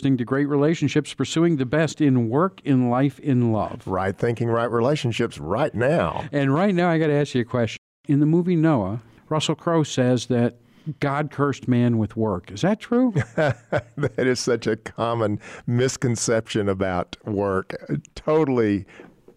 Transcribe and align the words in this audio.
listening 0.00 0.16
to 0.16 0.24
Great 0.24 0.46
Relationships, 0.46 1.12
pursuing 1.12 1.58
the 1.58 1.66
best 1.66 2.00
in 2.00 2.30
work, 2.30 2.62
in 2.64 2.88
life, 2.88 3.18
in 3.18 3.52
love. 3.52 3.86
Right 3.86 4.16
thinking, 4.16 4.48
right 4.48 4.70
relationships 4.70 5.36
right 5.36 5.74
now. 5.74 6.24
And 6.32 6.54
right 6.54 6.74
now, 6.74 6.88
I 6.88 6.96
got 6.96 7.08
to 7.08 7.12
ask 7.12 7.34
you 7.34 7.42
a 7.42 7.44
question. 7.44 7.76
In 8.08 8.18
the 8.18 8.24
movie 8.24 8.56
Noah, 8.56 9.02
Russell 9.28 9.56
Crowe 9.56 9.82
says 9.82 10.24
that 10.28 10.56
God 11.00 11.30
cursed 11.30 11.68
man 11.68 11.98
with 11.98 12.16
work. 12.16 12.50
Is 12.50 12.62
that 12.62 12.80
true? 12.80 13.12
that 13.34 14.14
is 14.16 14.40
such 14.40 14.66
a 14.66 14.76
common 14.76 15.38
misconception 15.66 16.70
about 16.70 17.18
work. 17.26 17.74
Totally 18.14 18.86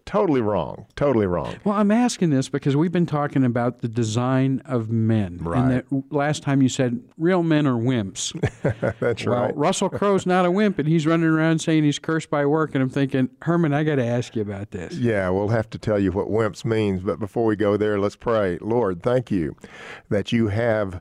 totally 0.06 0.40
wrong. 0.40 0.86
Totally 0.96 1.26
wrong. 1.26 1.56
Well, 1.64 1.76
I'm 1.76 1.90
asking 1.90 2.30
this 2.30 2.48
because 2.48 2.76
we've 2.76 2.92
been 2.92 3.06
talking 3.06 3.44
about 3.44 3.80
the 3.80 3.88
design 3.88 4.62
of 4.64 4.90
men. 4.90 5.38
Right. 5.38 5.58
And 5.58 5.70
that 5.70 6.12
last 6.14 6.42
time 6.42 6.62
you 6.62 6.68
said 6.68 7.00
real 7.16 7.42
men 7.42 7.66
are 7.66 7.74
wimps. 7.74 8.32
That's 9.00 9.24
well, 9.24 9.42
right. 9.42 9.56
Russell 9.56 9.88
Crowe's 9.88 10.26
not 10.26 10.44
a 10.44 10.50
wimp, 10.50 10.78
and 10.78 10.88
he's 10.88 11.06
running 11.06 11.28
around 11.28 11.60
saying 11.60 11.84
he's 11.84 11.98
cursed 11.98 12.30
by 12.30 12.46
work. 12.46 12.74
And 12.74 12.82
I'm 12.82 12.90
thinking, 12.90 13.30
Herman, 13.42 13.72
I 13.72 13.84
got 13.84 13.96
to 13.96 14.06
ask 14.06 14.36
you 14.36 14.42
about 14.42 14.70
this. 14.70 14.94
Yeah, 14.94 15.30
we'll 15.30 15.48
have 15.48 15.70
to 15.70 15.78
tell 15.78 15.98
you 15.98 16.12
what 16.12 16.28
wimps 16.28 16.64
means. 16.64 17.02
But 17.02 17.18
before 17.18 17.44
we 17.44 17.56
go 17.56 17.76
there, 17.76 17.98
let's 17.98 18.16
pray. 18.16 18.58
Lord, 18.60 19.02
thank 19.02 19.30
you 19.30 19.56
that 20.10 20.32
you 20.32 20.48
have 20.48 21.00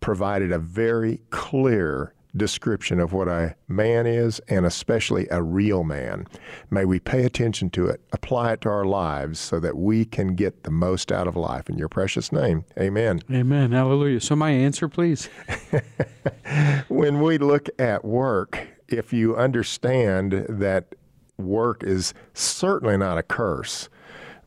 provided 0.00 0.52
a 0.52 0.58
very 0.58 1.20
clear 1.30 2.12
description 2.36 2.98
of 2.98 3.12
what 3.12 3.28
a 3.28 3.54
man 3.68 4.06
is 4.06 4.40
and 4.48 4.64
especially 4.64 5.26
a 5.30 5.42
real 5.42 5.84
man. 5.84 6.26
May 6.70 6.84
we 6.84 6.98
pay 6.98 7.24
attention 7.24 7.70
to 7.70 7.86
it, 7.86 8.00
apply 8.12 8.52
it 8.52 8.60
to 8.62 8.68
our 8.68 8.84
lives 8.84 9.38
so 9.38 9.60
that 9.60 9.76
we 9.76 10.04
can 10.04 10.34
get 10.34 10.64
the 10.64 10.70
most 10.70 11.12
out 11.12 11.28
of 11.28 11.36
life. 11.36 11.68
In 11.68 11.76
your 11.76 11.88
precious 11.88 12.32
name, 12.32 12.64
amen. 12.78 13.22
Amen. 13.30 13.72
Hallelujah. 13.72 14.20
So, 14.20 14.36
my 14.36 14.50
answer, 14.50 14.88
please. 14.88 15.28
when 16.88 17.20
we 17.20 17.38
look 17.38 17.68
at 17.78 18.04
work, 18.04 18.66
if 18.88 19.12
you 19.12 19.36
understand 19.36 20.46
that 20.48 20.94
work 21.38 21.82
is 21.82 22.14
certainly 22.34 22.96
not 22.96 23.18
a 23.18 23.22
curse 23.22 23.88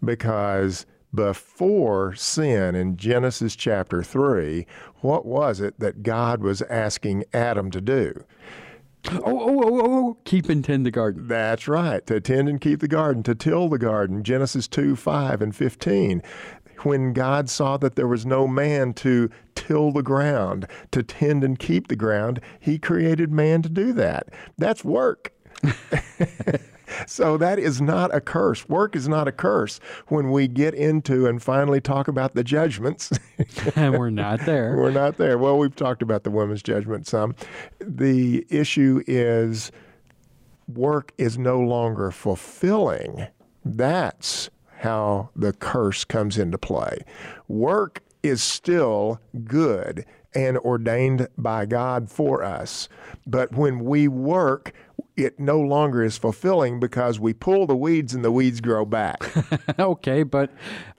because 0.04 0.86
before 1.14 2.14
sin 2.16 2.76
in 2.76 2.98
Genesis 2.98 3.56
chapter 3.56 4.04
3, 4.04 4.68
what 5.06 5.26
was 5.26 5.62
it 5.62 5.80
that 5.80 6.04
God 6.04 6.42
was 6.42 6.62
asking 6.64 7.26
Adam 7.34 7.70
to 7.72 7.80
do? 7.80 8.24
Oh, 9.12 9.22
oh, 9.24 9.64
oh, 9.64 9.64
oh, 9.64 9.82
oh, 9.84 10.18
keep 10.26 10.50
and 10.50 10.66
tend 10.66 10.84
the 10.84 10.92
garden. 10.92 11.28
That's 11.28 11.68
right, 11.68 12.06
to 12.08 12.20
tend 12.20 12.50
and 12.50 12.60
keep 12.60 12.80
the 12.80 12.88
garden, 12.88 13.22
to 13.24 13.36
till 13.36 13.70
the 13.70 13.78
garden. 13.78 14.24
Genesis 14.24 14.68
2 14.68 14.96
5 14.96 15.42
and 15.42 15.56
15. 15.56 16.24
When 16.80 17.14
God 17.14 17.50
saw 17.50 17.78
that 17.78 17.96
there 17.96 18.08
was 18.08 18.26
no 18.26 18.48
man 18.48 18.94
to 18.96 19.30
till 19.54 19.92
the 19.92 20.04
ground, 20.04 20.68
to 20.92 21.04
tend 21.04 21.44
and 21.44 21.58
keep 21.58 21.88
the 21.88 21.96
ground, 21.96 22.42
he 22.60 22.80
created 22.80 23.32
man 23.32 23.62
to 23.62 23.70
do 23.70 23.94
that. 23.94 24.30
That's 24.58 24.84
work. 24.84 25.32
So 27.08 27.38
that 27.38 27.60
is 27.60 27.82
not 27.82 28.14
a 28.14 28.22
curse. 28.22 28.68
Work 28.68 28.96
is 28.96 29.08
not 29.08 29.28
a 29.28 29.32
curse 29.32 29.80
when 30.08 30.32
we 30.32 30.48
get 30.48 30.74
into 30.74 31.28
and 31.28 31.42
finally 31.42 31.82
talk 31.82 32.08
about 32.08 32.36
the 32.36 32.44
judgments. 32.44 33.12
and 33.76 33.98
we're 33.98 34.10
not 34.10 34.46
there. 34.46 34.76
We're 34.78 34.92
not 34.92 35.18
there. 35.18 35.38
Well, 35.38 35.58
we've 35.58 35.76
talked 35.76 36.02
about 36.02 36.24
the 36.24 36.32
women's 36.32 36.64
judgment 36.64 37.08
some. 37.08 37.36
The 37.80 38.46
issue 38.50 39.04
is 39.08 39.72
work 40.68 41.14
is 41.18 41.38
no 41.38 41.60
longer 41.60 42.12
fulfilling. 42.12 43.28
That's 43.64 44.50
how 44.80 45.30
the 45.36 45.54
curse 45.54 46.04
comes 46.06 46.38
into 46.38 46.58
play. 46.58 47.00
Work 47.48 48.02
is 48.24 48.42
still 48.42 49.20
good 49.46 50.06
and 50.34 50.58
ordained 50.60 51.28
by 51.38 51.66
God 51.66 52.10
for 52.10 52.44
us. 52.44 52.90
But 53.26 53.54
when 53.54 53.86
we 53.86 54.08
work, 54.08 54.74
it 55.16 55.40
no 55.40 55.60
longer 55.60 56.04
is 56.04 56.18
fulfilling 56.18 56.80
because 56.80 57.20
we 57.20 57.34
pull 57.34 57.66
the 57.66 57.76
weeds 57.76 58.14
and 58.14 58.24
the 58.24 58.32
weeds 58.32 58.62
grow 58.62 58.86
back. 58.86 59.24
okay, 59.80 60.24
but 60.24 60.52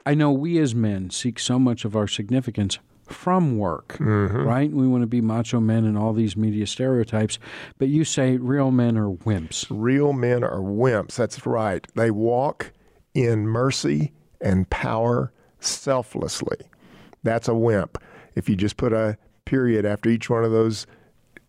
I 0.05 0.15
know 0.15 0.33
we 0.33 0.59
as 0.59 0.75
men 0.75 1.11
seek 1.11 1.39
so 1.39 1.59
much 1.59 1.85
of 1.85 1.95
our 1.95 2.09
significance 2.09 2.79
from 3.05 3.57
work, 3.57 3.97
mm-hmm. 3.99 4.43
right? 4.43 4.71
We 4.71 4.89
want 4.89 5.03
to 5.03 5.07
be 5.07 5.21
macho 5.21 5.61
men 5.61 5.85
and 5.85 5.97
all 5.97 6.13
these 6.13 6.37
media 6.37 6.67
stereotypes, 6.67 7.39
but 7.79 7.89
you 7.89 8.05
say 8.05 8.37
real 8.37 8.71
men 8.71 8.97
are 8.97 9.11
wimps. 9.11 9.67
Real 9.71 10.13
men 10.13 10.43
are 10.43 10.61
wimps. 10.61 11.15
That's 11.15 11.47
right. 11.47 11.87
They 11.95 12.11
walk 12.11 12.73
in 13.15 13.47
mercy 13.47 14.13
and 14.41 14.69
power 14.71 15.33
selflessly. 15.61 16.59
That's 17.23 17.49
a 17.49 17.55
wimp. 17.55 17.99
If 18.35 18.49
you 18.49 18.57
just 18.57 18.77
put 18.77 18.93
a 18.93 19.17
period 19.45 19.87
after 19.87 20.09
each 20.09 20.29
one 20.29 20.45
of 20.45 20.51
those 20.51 20.87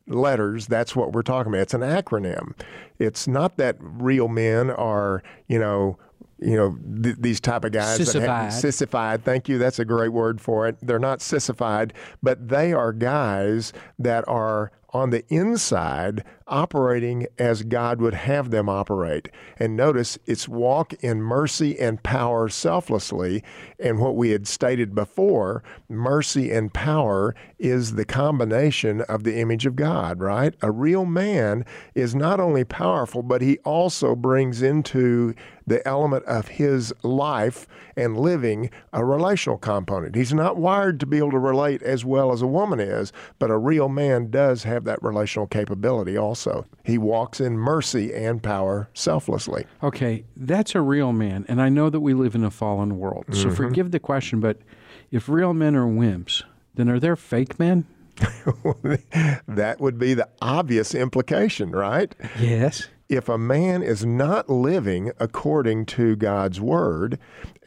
letters, 0.08 0.68
that's 0.68 0.96
what 0.96 1.12
we're 1.12 1.22
talking 1.22 1.52
about. 1.52 1.62
It's 1.62 1.74
an 1.74 1.82
acronym. 1.82 2.54
It's 3.00 3.28
not 3.28 3.58
that 3.58 3.78
real 3.80 4.28
men 4.28 4.70
are, 4.72 5.24
you 5.48 5.60
know, 5.60 5.98
you 6.40 6.56
know 6.56 6.78
th- 7.02 7.16
these 7.20 7.40
type 7.40 7.66
of 7.66 7.72
guys 7.72 7.98
sissified. 7.98 8.30
that 8.30 8.44
have 8.44 8.54
sissified. 8.54 9.24
Thank 9.24 9.50
you. 9.50 9.58
That's 9.58 9.80
a 9.80 9.86
great 9.86 10.10
word 10.10 10.40
for 10.40 10.68
it. 10.68 10.78
They're 10.82 11.00
not 11.00 11.22
sissified, 11.22 11.94
but 12.22 12.50
they 12.50 12.74
are 12.74 12.94
guys 12.94 13.74
that 13.98 14.28
are 14.28 14.72
on 14.92 15.10
the 15.10 15.26
inside 15.28 16.24
operating 16.48 17.28
as 17.38 17.64
God 17.64 18.02
would 18.02 18.14
have 18.14 18.52
them 18.52 18.70
operate. 18.70 19.30
And 19.60 19.76
notice 19.76 20.18
it's 20.26 20.48
walk 20.48 20.94
in 21.04 21.22
mercy 21.22 21.78
and 21.78 22.02
power 22.02 22.48
selflessly. 22.48 23.44
And 23.80 24.00
what 24.00 24.16
we 24.16 24.30
had 24.30 24.48
stated 24.48 24.96
before, 24.96 25.62
mercy 25.90 26.52
and 26.52 26.74
power 26.74 27.36
is 27.60 27.96
the 27.96 28.06
combination 28.06 29.02
of 29.02 29.24
the 29.24 29.38
image 29.40 29.66
of 29.66 29.76
God, 29.76 30.20
right? 30.20 30.54
A 30.62 30.72
real 30.72 31.06
man 31.06 31.66
is 31.96 32.14
not 32.14 32.40
only 32.40 32.64
powerful, 32.64 33.24
but 33.24 33.42
he 33.42 33.58
also 33.60 34.16
brings 34.16 34.62
into 34.62 35.34
the 35.66 35.86
element 35.88 36.24
of 36.26 36.48
his 36.48 36.94
life 37.04 37.68
and 37.98 38.16
living 38.18 38.70
a 38.94 39.04
relational 39.04 39.58
component. 39.58 40.16
He's 40.16 40.34
not 40.34 40.58
wired 40.58 41.00
to 41.00 41.06
be 41.06 41.18
able 41.18 41.32
to 41.32 41.40
relate 41.40 41.82
as 41.82 42.06
well 42.06 42.32
as 42.32 42.42
a 42.42 42.48
woman 42.48 42.80
is, 42.80 43.12
but 43.40 43.50
a 43.50 43.58
real 43.58 43.90
man 43.90 44.30
does 44.30 44.64
have 44.64 44.84
that 44.86 45.02
relational 45.04 45.48
capability 45.48 46.16
also. 46.16 46.66
He 46.84 46.98
walks 46.98 47.42
in 47.42 47.58
mercy 47.58 48.14
and 48.14 48.42
power 48.42 48.88
selflessly. 48.94 49.66
Okay, 49.84 50.24
that's 50.38 50.76
a 50.76 50.82
real 50.82 51.12
man. 51.12 51.44
And 51.48 51.62
I 51.62 51.70
know 51.70 51.90
that 51.90 52.00
we 52.02 52.14
live 52.14 52.36
in 52.36 52.44
a 52.44 52.52
fallen 52.52 52.98
world. 52.98 53.26
So 53.32 53.50
Mhm. 53.50 53.56
forgive 53.56 53.92
the 53.92 54.00
question, 54.00 54.40
but 54.40 54.60
if 55.12 55.28
real 55.28 55.54
men 55.54 55.76
are 55.76 55.88
wimps, 55.88 56.44
then 56.78 56.90
are 56.90 57.00
there 57.00 57.16
fake 57.16 57.60
men? 57.60 57.86
that 59.48 59.78
would 59.80 60.00
be 60.00 60.14
the 60.14 60.30
obvious 60.42 60.96
implication, 60.96 61.72
right? 61.72 62.16
Yes. 62.40 62.88
If 63.10 63.30
a 63.30 63.38
man 63.38 63.84
is 63.84 64.06
not 64.06 64.50
living 64.50 65.12
according 65.20 65.86
to 65.88 66.16
God's 66.16 66.60
word, 66.60 67.20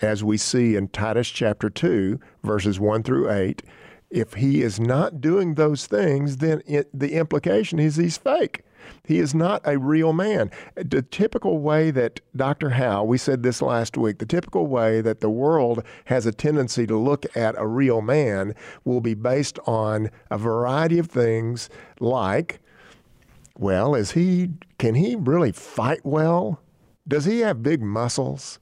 as 0.03 0.25
we 0.25 0.37
see 0.37 0.77
in 0.77 0.89
Titus 0.89 1.29
chapter 1.29 1.71
2, 1.71 2.19
verses 2.43 2.81
1 2.81 3.03
through 3.03 3.31
8, 3.31 3.63
if 4.11 4.35
he 4.35 4.63
is 4.63 4.81
not 4.81 5.21
doing 5.21 5.55
those 5.55 5.87
things, 5.87 6.39
then 6.39 6.63
it, 6.67 6.89
the 6.93 7.13
implication 7.13 7.79
is 7.79 7.97
he's 7.97 8.19
fake. 8.19 8.65
He 9.05 9.19
is 9.19 9.35
not 9.35 9.63
a 9.65 9.79
real 9.79 10.13
man. 10.13 10.51
The 10.75 11.03
typical 11.03 11.59
way 11.59 11.91
that 11.91 12.21
Dr. 12.35 12.71
Howe, 12.71 13.05
we 13.05 13.19
said 13.19 13.43
this 13.43 13.61
last 13.61 13.97
week, 13.97 14.19
the 14.19 14.27
typical 14.27 14.67
way 14.67 15.01
that 15.01 15.21
the 15.21 15.31
world 15.31 15.83
has 16.07 16.27
a 16.27 16.33
tendency 16.33 16.87
to 16.87 16.97
look 16.97 17.25
at 17.37 17.55
a 17.59 17.67
real 17.67 18.01
man 18.01 18.55
will 18.85 19.01
be 19.01 19.15
based 19.15 19.59
on 19.67 20.11
a 20.31 20.39
variety 20.39 20.99
of 20.99 21.07
things 21.07 21.69
like, 21.99 22.61
well, 23.59 23.95
is 23.95 24.13
he, 24.13 24.51
can 24.79 24.95
he 24.95 25.17
really 25.17 25.53
fight 25.53 26.01
well? 26.05 26.61
Does 27.07 27.25
he 27.25 27.41
have 27.41 27.63
big 27.63 27.83
muscles? 27.83 28.59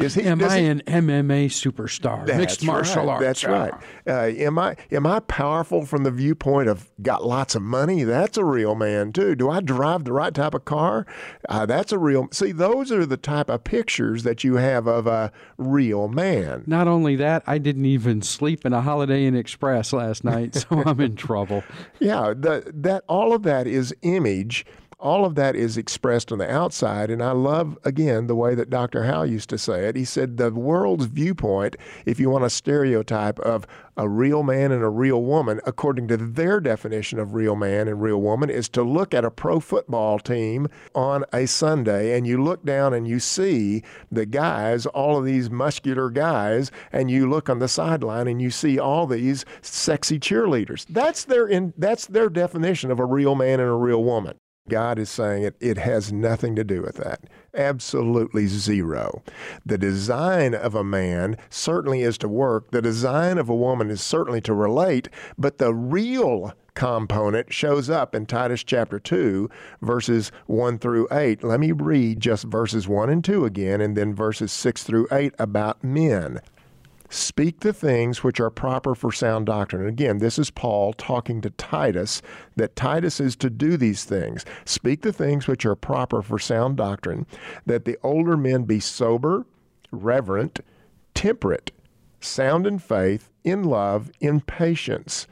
Is 0.00 0.14
he, 0.14 0.22
Am 0.24 0.42
I 0.42 0.58
he- 0.58 0.66
an 0.66 0.82
MMA 0.86 1.46
superstar? 1.46 2.26
Mixed 2.36 2.62
martial 2.64 3.06
right, 3.06 3.12
arts. 3.12 3.24
That's 3.24 3.44
right. 3.44 3.72
Uh, 4.06 4.12
am 4.26 4.58
I 4.58 4.76
am 4.92 5.06
I 5.06 5.20
powerful 5.20 5.86
from 5.86 6.04
the 6.04 6.10
viewpoint 6.10 6.68
of 6.68 6.90
got 7.00 7.24
lots 7.24 7.54
of 7.54 7.62
money? 7.62 8.04
That's 8.04 8.36
a 8.36 8.44
real 8.44 8.74
man 8.74 9.12
too. 9.12 9.34
Do 9.34 9.48
I 9.48 9.60
drive 9.60 10.04
the 10.04 10.12
right 10.12 10.34
type 10.34 10.52
of 10.54 10.66
car? 10.66 11.06
Uh, 11.48 11.64
that's 11.64 11.92
a 11.92 11.98
real. 11.98 12.28
See, 12.30 12.52
those 12.52 12.92
are 12.92 13.06
the 13.06 13.16
type 13.16 13.48
of 13.48 13.64
pictures 13.64 14.22
that 14.24 14.44
you 14.44 14.56
have 14.56 14.86
of 14.86 15.06
a 15.06 15.32
real 15.56 16.08
man. 16.08 16.64
Not 16.66 16.88
only 16.88 17.16
that, 17.16 17.42
I 17.46 17.56
didn't 17.56 17.86
even 17.86 18.20
sleep 18.20 18.66
in 18.66 18.74
a 18.74 18.82
Holiday 18.82 19.24
Inn 19.24 19.34
Express 19.34 19.92
last 19.94 20.24
night, 20.24 20.54
so 20.56 20.82
I'm 20.84 21.00
in 21.00 21.16
trouble. 21.16 21.64
Yeah, 21.98 22.34
the, 22.36 22.70
that 22.74 23.04
all 23.08 23.32
of 23.32 23.42
that 23.44 23.66
is 23.66 23.94
image. 24.02 24.66
All 24.98 25.26
of 25.26 25.34
that 25.34 25.54
is 25.54 25.76
expressed 25.76 26.32
on 26.32 26.38
the 26.38 26.50
outside. 26.50 27.10
And 27.10 27.22
I 27.22 27.32
love, 27.32 27.76
again, 27.84 28.28
the 28.28 28.34
way 28.34 28.54
that 28.54 28.70
Dr. 28.70 29.04
Howe 29.04 29.24
used 29.24 29.50
to 29.50 29.58
say 29.58 29.86
it. 29.86 29.94
He 29.94 30.06
said, 30.06 30.38
the 30.38 30.50
world's 30.50 31.04
viewpoint, 31.04 31.76
if 32.06 32.18
you 32.18 32.30
want 32.30 32.44
a 32.44 32.50
stereotype 32.50 33.38
of 33.40 33.66
a 33.98 34.08
real 34.08 34.42
man 34.42 34.72
and 34.72 34.82
a 34.82 34.88
real 34.88 35.22
woman, 35.22 35.60
according 35.66 36.08
to 36.08 36.16
their 36.16 36.60
definition 36.60 37.18
of 37.18 37.34
real 37.34 37.56
man 37.56 37.88
and 37.88 38.00
real 38.00 38.22
woman, 38.22 38.48
is 38.48 38.70
to 38.70 38.82
look 38.82 39.12
at 39.12 39.24
a 39.24 39.30
pro 39.30 39.60
football 39.60 40.18
team 40.18 40.66
on 40.94 41.24
a 41.30 41.44
Sunday 41.44 42.16
and 42.16 42.26
you 42.26 42.42
look 42.42 42.64
down 42.64 42.94
and 42.94 43.06
you 43.06 43.20
see 43.20 43.82
the 44.10 44.24
guys, 44.24 44.86
all 44.86 45.18
of 45.18 45.26
these 45.26 45.50
muscular 45.50 46.08
guys, 46.08 46.70
and 46.90 47.10
you 47.10 47.28
look 47.28 47.50
on 47.50 47.58
the 47.58 47.68
sideline 47.68 48.28
and 48.28 48.40
you 48.40 48.50
see 48.50 48.78
all 48.78 49.06
these 49.06 49.44
sexy 49.60 50.18
cheerleaders. 50.18 50.86
That's 50.88 51.24
their 51.24 51.46
in, 51.46 51.74
that's 51.76 52.06
their 52.06 52.30
definition 52.30 52.90
of 52.90 52.98
a 52.98 53.04
real 53.04 53.34
man 53.34 53.60
and 53.60 53.68
a 53.68 53.74
real 53.74 54.02
woman. 54.02 54.38
God 54.68 54.98
is 54.98 55.10
saying 55.10 55.44
it, 55.44 55.56
it 55.60 55.78
has 55.78 56.12
nothing 56.12 56.56
to 56.56 56.64
do 56.64 56.82
with 56.82 56.96
that. 56.96 57.20
Absolutely 57.54 58.46
zero. 58.46 59.22
The 59.64 59.78
design 59.78 60.54
of 60.54 60.74
a 60.74 60.84
man 60.84 61.36
certainly 61.48 62.02
is 62.02 62.18
to 62.18 62.28
work, 62.28 62.70
the 62.70 62.82
design 62.82 63.38
of 63.38 63.48
a 63.48 63.54
woman 63.54 63.90
is 63.90 64.02
certainly 64.02 64.40
to 64.42 64.54
relate, 64.54 65.08
but 65.38 65.58
the 65.58 65.72
real 65.72 66.52
component 66.74 67.52
shows 67.52 67.90
up 67.90 68.14
in 68.14 68.26
Titus 68.26 68.62
chapter 68.62 69.00
2, 69.00 69.48
verses 69.82 70.30
1 70.46 70.78
through 70.78 71.08
8. 71.10 71.42
Let 71.42 71.58
me 71.58 71.72
read 71.72 72.20
just 72.20 72.44
verses 72.44 72.86
1 72.86 73.10
and 73.10 73.24
2 73.24 73.44
again, 73.44 73.80
and 73.80 73.96
then 73.96 74.14
verses 74.14 74.52
6 74.52 74.84
through 74.84 75.08
8 75.10 75.34
about 75.38 75.82
men. 75.82 76.40
Speak 77.08 77.60
the 77.60 77.72
things 77.72 78.24
which 78.24 78.40
are 78.40 78.50
proper 78.50 78.94
for 78.94 79.12
sound 79.12 79.46
doctrine. 79.46 79.82
And 79.82 79.90
again, 79.90 80.18
this 80.18 80.38
is 80.38 80.50
Paul 80.50 80.92
talking 80.92 81.40
to 81.42 81.50
Titus 81.50 82.22
that 82.56 82.76
Titus 82.76 83.20
is 83.20 83.36
to 83.36 83.50
do 83.50 83.76
these 83.76 84.04
things. 84.04 84.44
Speak 84.64 85.02
the 85.02 85.12
things 85.12 85.46
which 85.46 85.64
are 85.64 85.76
proper 85.76 86.22
for 86.22 86.38
sound 86.38 86.76
doctrine, 86.76 87.26
that 87.64 87.84
the 87.84 87.98
older 88.02 88.36
men 88.36 88.64
be 88.64 88.80
sober, 88.80 89.46
reverent, 89.90 90.60
temperate, 91.14 91.70
sound 92.20 92.66
in 92.66 92.78
faith, 92.78 93.30
in 93.44 93.62
love, 93.62 94.10
in 94.20 94.40
patience. 94.40 95.26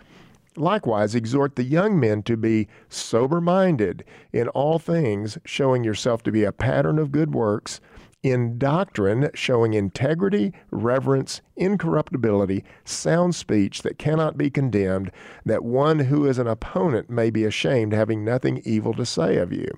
Likewise, 0.57 1.17
exhort 1.17 1.57
the 1.57 1.65
young 1.65 1.99
men 1.99 2.23
to 2.23 2.37
be 2.37 2.69
sober 2.89 3.41
minded 3.41 4.05
in 4.33 4.47
all 4.49 4.79
things, 4.79 5.37
showing 5.45 5.83
yourself 5.83 6.23
to 6.23 6.31
be 6.31 6.45
a 6.45 6.53
pattern 6.53 6.99
of 6.99 7.11
good 7.11 7.35
works 7.35 7.81
in 8.25 8.57
doctrine, 8.59 9.31
showing 9.35 9.75
integrity, 9.75 10.51
reverence, 10.71 11.43
incorruptibility, 11.57 12.65
sound 12.83 13.35
speech 13.35 13.83
that 13.83 13.99
cannot 13.99 14.39
be 14.39 14.49
condemned, 14.49 15.13
that 15.45 15.63
one 15.63 15.99
who 15.99 16.27
is 16.27 16.39
an 16.39 16.47
opponent 16.47 17.11
may 17.11 17.29
be 17.29 17.45
ashamed, 17.45 17.93
having 17.93 18.25
nothing 18.25 18.63
evil 18.65 18.95
to 18.95 19.05
say 19.05 19.37
of 19.37 19.53
you. 19.53 19.69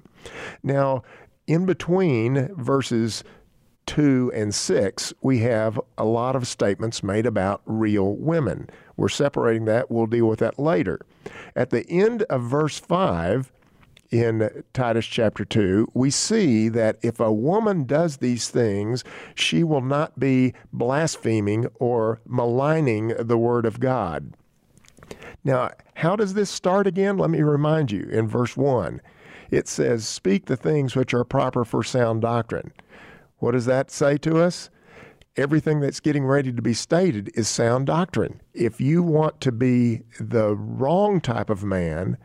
Now, 0.62 1.02
in 1.48 1.66
between 1.66 2.54
verses 2.54 3.24
2 3.86 4.30
and 4.32 4.54
6, 4.54 5.12
we 5.20 5.40
have 5.40 5.80
a 5.98 6.04
lot 6.04 6.36
of 6.36 6.46
statements 6.46 7.02
made 7.02 7.26
about 7.26 7.62
real 7.66 8.14
women. 8.14 8.70
We're 8.96 9.08
separating 9.08 9.64
that. 9.64 9.90
We'll 9.90 10.06
deal 10.06 10.26
with 10.26 10.38
that 10.38 10.56
later. 10.56 11.00
At 11.56 11.70
the 11.70 11.84
end 11.90 12.22
of 12.24 12.42
verse 12.42 12.78
5, 12.78 13.50
in 14.22 14.64
Titus 14.72 15.06
chapter 15.06 15.44
2, 15.44 15.90
we 15.94 16.10
see 16.10 16.68
that 16.68 16.98
if 17.02 17.20
a 17.20 17.32
woman 17.32 17.84
does 17.84 18.18
these 18.18 18.48
things, 18.48 19.04
she 19.34 19.62
will 19.62 19.80
not 19.80 20.18
be 20.18 20.54
blaspheming 20.72 21.66
or 21.74 22.20
maligning 22.26 23.14
the 23.18 23.38
Word 23.38 23.66
of 23.66 23.80
God. 23.80 24.34
Now, 25.44 25.70
how 25.94 26.16
does 26.16 26.34
this 26.34 26.50
start 26.50 26.86
again? 26.86 27.18
Let 27.18 27.30
me 27.30 27.40
remind 27.42 27.92
you 27.92 28.08
in 28.10 28.28
verse 28.28 28.56
1. 28.56 29.00
It 29.50 29.68
says, 29.68 30.06
Speak 30.06 30.46
the 30.46 30.56
things 30.56 30.96
which 30.96 31.14
are 31.14 31.24
proper 31.24 31.64
for 31.64 31.82
sound 31.82 32.22
doctrine. 32.22 32.72
What 33.38 33.52
does 33.52 33.66
that 33.66 33.90
say 33.90 34.16
to 34.18 34.40
us? 34.40 34.70
Everything 35.36 35.80
that's 35.80 36.00
getting 36.00 36.24
ready 36.24 36.52
to 36.52 36.62
be 36.62 36.72
stated 36.72 37.30
is 37.34 37.46
sound 37.46 37.86
doctrine. 37.86 38.40
If 38.54 38.80
you 38.80 39.02
want 39.02 39.40
to 39.42 39.52
be 39.52 40.02
the 40.18 40.56
wrong 40.56 41.20
type 41.20 41.50
of 41.50 41.62
man, 41.62 42.16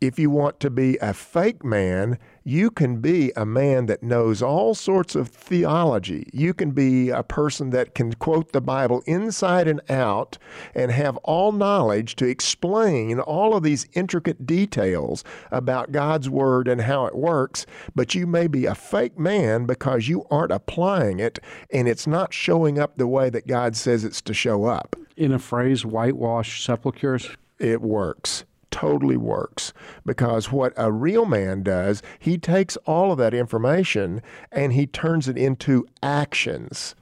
if 0.00 0.18
you 0.18 0.28
want 0.28 0.60
to 0.60 0.70
be 0.70 0.98
a 0.98 1.14
fake 1.14 1.64
man, 1.64 2.18
you 2.42 2.70
can 2.70 3.00
be 3.00 3.32
a 3.36 3.46
man 3.46 3.86
that 3.86 4.02
knows 4.02 4.42
all 4.42 4.74
sorts 4.74 5.14
of 5.14 5.28
theology. 5.28 6.28
You 6.32 6.52
can 6.52 6.72
be 6.72 7.10
a 7.10 7.22
person 7.22 7.70
that 7.70 7.94
can 7.94 8.12
quote 8.14 8.52
the 8.52 8.60
Bible 8.60 9.02
inside 9.06 9.66
and 9.66 9.80
out 9.90 10.36
and 10.74 10.90
have 10.90 11.16
all 11.18 11.52
knowledge 11.52 12.16
to 12.16 12.26
explain 12.26 13.20
all 13.20 13.56
of 13.56 13.62
these 13.62 13.88
intricate 13.94 14.46
details 14.46 15.24
about 15.50 15.92
God's 15.92 16.28
Word 16.28 16.68
and 16.68 16.82
how 16.82 17.06
it 17.06 17.14
works, 17.14 17.64
but 17.94 18.14
you 18.14 18.26
may 18.26 18.46
be 18.46 18.66
a 18.66 18.74
fake 18.74 19.18
man 19.18 19.64
because 19.64 20.08
you 20.08 20.26
aren't 20.30 20.52
applying 20.52 21.18
it 21.18 21.38
and 21.70 21.88
it's 21.88 22.06
not 22.06 22.34
showing 22.34 22.78
up 22.78 22.98
the 22.98 23.06
way 23.06 23.30
that 23.30 23.46
God 23.46 23.76
says 23.76 24.04
it's 24.04 24.20
to 24.22 24.34
show 24.34 24.64
up. 24.64 24.96
In 25.16 25.32
a 25.32 25.38
phrase, 25.38 25.86
whitewash 25.86 26.62
sepulchres? 26.62 27.28
It 27.58 27.80
works 27.80 28.44
totally 28.74 29.16
works 29.16 29.72
because 30.04 30.50
what 30.50 30.72
a 30.76 30.90
real 30.90 31.26
man 31.26 31.62
does, 31.62 32.02
he 32.18 32.36
takes 32.36 32.76
all 32.78 33.12
of 33.12 33.18
that 33.18 33.32
information 33.32 34.20
and 34.50 34.72
he 34.72 34.84
turns 34.84 35.28
it 35.28 35.38
into 35.38 35.86
actions. 36.02 36.96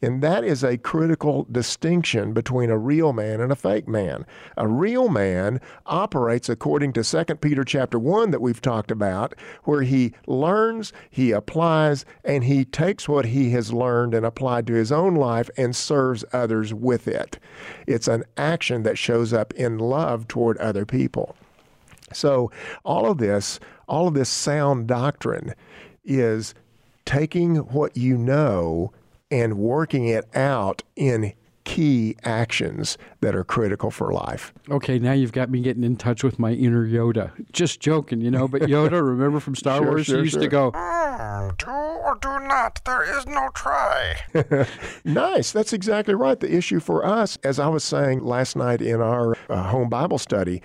And 0.00 0.22
that 0.22 0.44
is 0.44 0.62
a 0.62 0.78
critical 0.78 1.46
distinction 1.50 2.32
between 2.32 2.70
a 2.70 2.78
real 2.78 3.12
man 3.12 3.40
and 3.40 3.52
a 3.52 3.56
fake 3.56 3.88
man. 3.88 4.26
A 4.56 4.66
real 4.66 5.08
man 5.08 5.60
operates 5.86 6.48
according 6.48 6.92
to 6.94 7.04
2 7.04 7.36
Peter 7.36 7.64
chapter 7.64 7.98
1 7.98 8.30
that 8.30 8.40
we've 8.40 8.60
talked 8.60 8.90
about, 8.90 9.34
where 9.64 9.82
he 9.82 10.12
learns, 10.26 10.92
he 11.10 11.30
applies, 11.30 12.04
and 12.24 12.44
he 12.44 12.64
takes 12.64 13.08
what 13.08 13.26
he 13.26 13.50
has 13.50 13.72
learned 13.72 14.14
and 14.14 14.26
applied 14.26 14.66
to 14.66 14.74
his 14.74 14.92
own 14.92 15.14
life 15.14 15.48
and 15.56 15.74
serves 15.76 16.24
others 16.32 16.74
with 16.74 17.06
it. 17.08 17.38
It's 17.86 18.08
an 18.08 18.24
action 18.36 18.82
that 18.82 18.98
shows 18.98 19.32
up 19.32 19.52
in 19.54 19.78
love 19.78 20.28
toward 20.28 20.58
other 20.58 20.84
people. 20.84 21.36
So 22.12 22.50
all 22.84 23.10
of 23.10 23.18
this, 23.18 23.58
all 23.88 24.08
of 24.08 24.14
this 24.14 24.28
sound 24.28 24.86
doctrine 24.86 25.54
is 26.04 26.54
taking 27.04 27.56
what 27.56 27.96
you 27.96 28.16
know 28.16 28.92
and 29.32 29.56
working 29.58 30.06
it 30.06 30.26
out 30.36 30.82
in 30.94 31.32
key 31.64 32.14
actions 32.24 32.98
that 33.20 33.34
are 33.34 33.44
critical 33.44 33.90
for 33.90 34.12
life. 34.12 34.52
Okay, 34.68 34.98
now 34.98 35.12
you've 35.12 35.32
got 35.32 35.48
me 35.48 35.60
getting 35.60 35.84
in 35.84 35.96
touch 35.96 36.22
with 36.22 36.38
my 36.38 36.52
inner 36.52 36.86
Yoda. 36.86 37.30
Just 37.52 37.80
joking, 37.80 38.20
you 38.20 38.30
know, 38.30 38.46
but 38.46 38.62
Yoda, 38.62 39.02
remember 39.06 39.40
from 39.40 39.54
Star 39.54 39.78
sure, 39.78 39.86
Wars, 39.86 40.06
sure, 40.06 40.18
he 40.18 40.24
used 40.24 40.34
sure. 40.34 40.42
to 40.42 40.48
go, 40.48 40.72
Mm, 40.72 41.56
do 41.56 41.70
or 41.70 42.18
do 42.20 42.46
not. 42.46 42.80
There 42.84 43.18
is 43.18 43.26
no 43.26 43.48
try. 43.54 44.16
nice. 45.04 45.52
That's 45.52 45.72
exactly 45.72 46.14
right. 46.14 46.38
The 46.38 46.54
issue 46.54 46.80
for 46.80 47.06
us, 47.06 47.38
as 47.44 47.58
I 47.58 47.68
was 47.68 47.84
saying 47.84 48.24
last 48.24 48.54
night 48.54 48.82
in 48.82 49.00
our 49.00 49.36
uh, 49.48 49.62
home 49.68 49.88
Bible 49.88 50.18
study, 50.18 50.62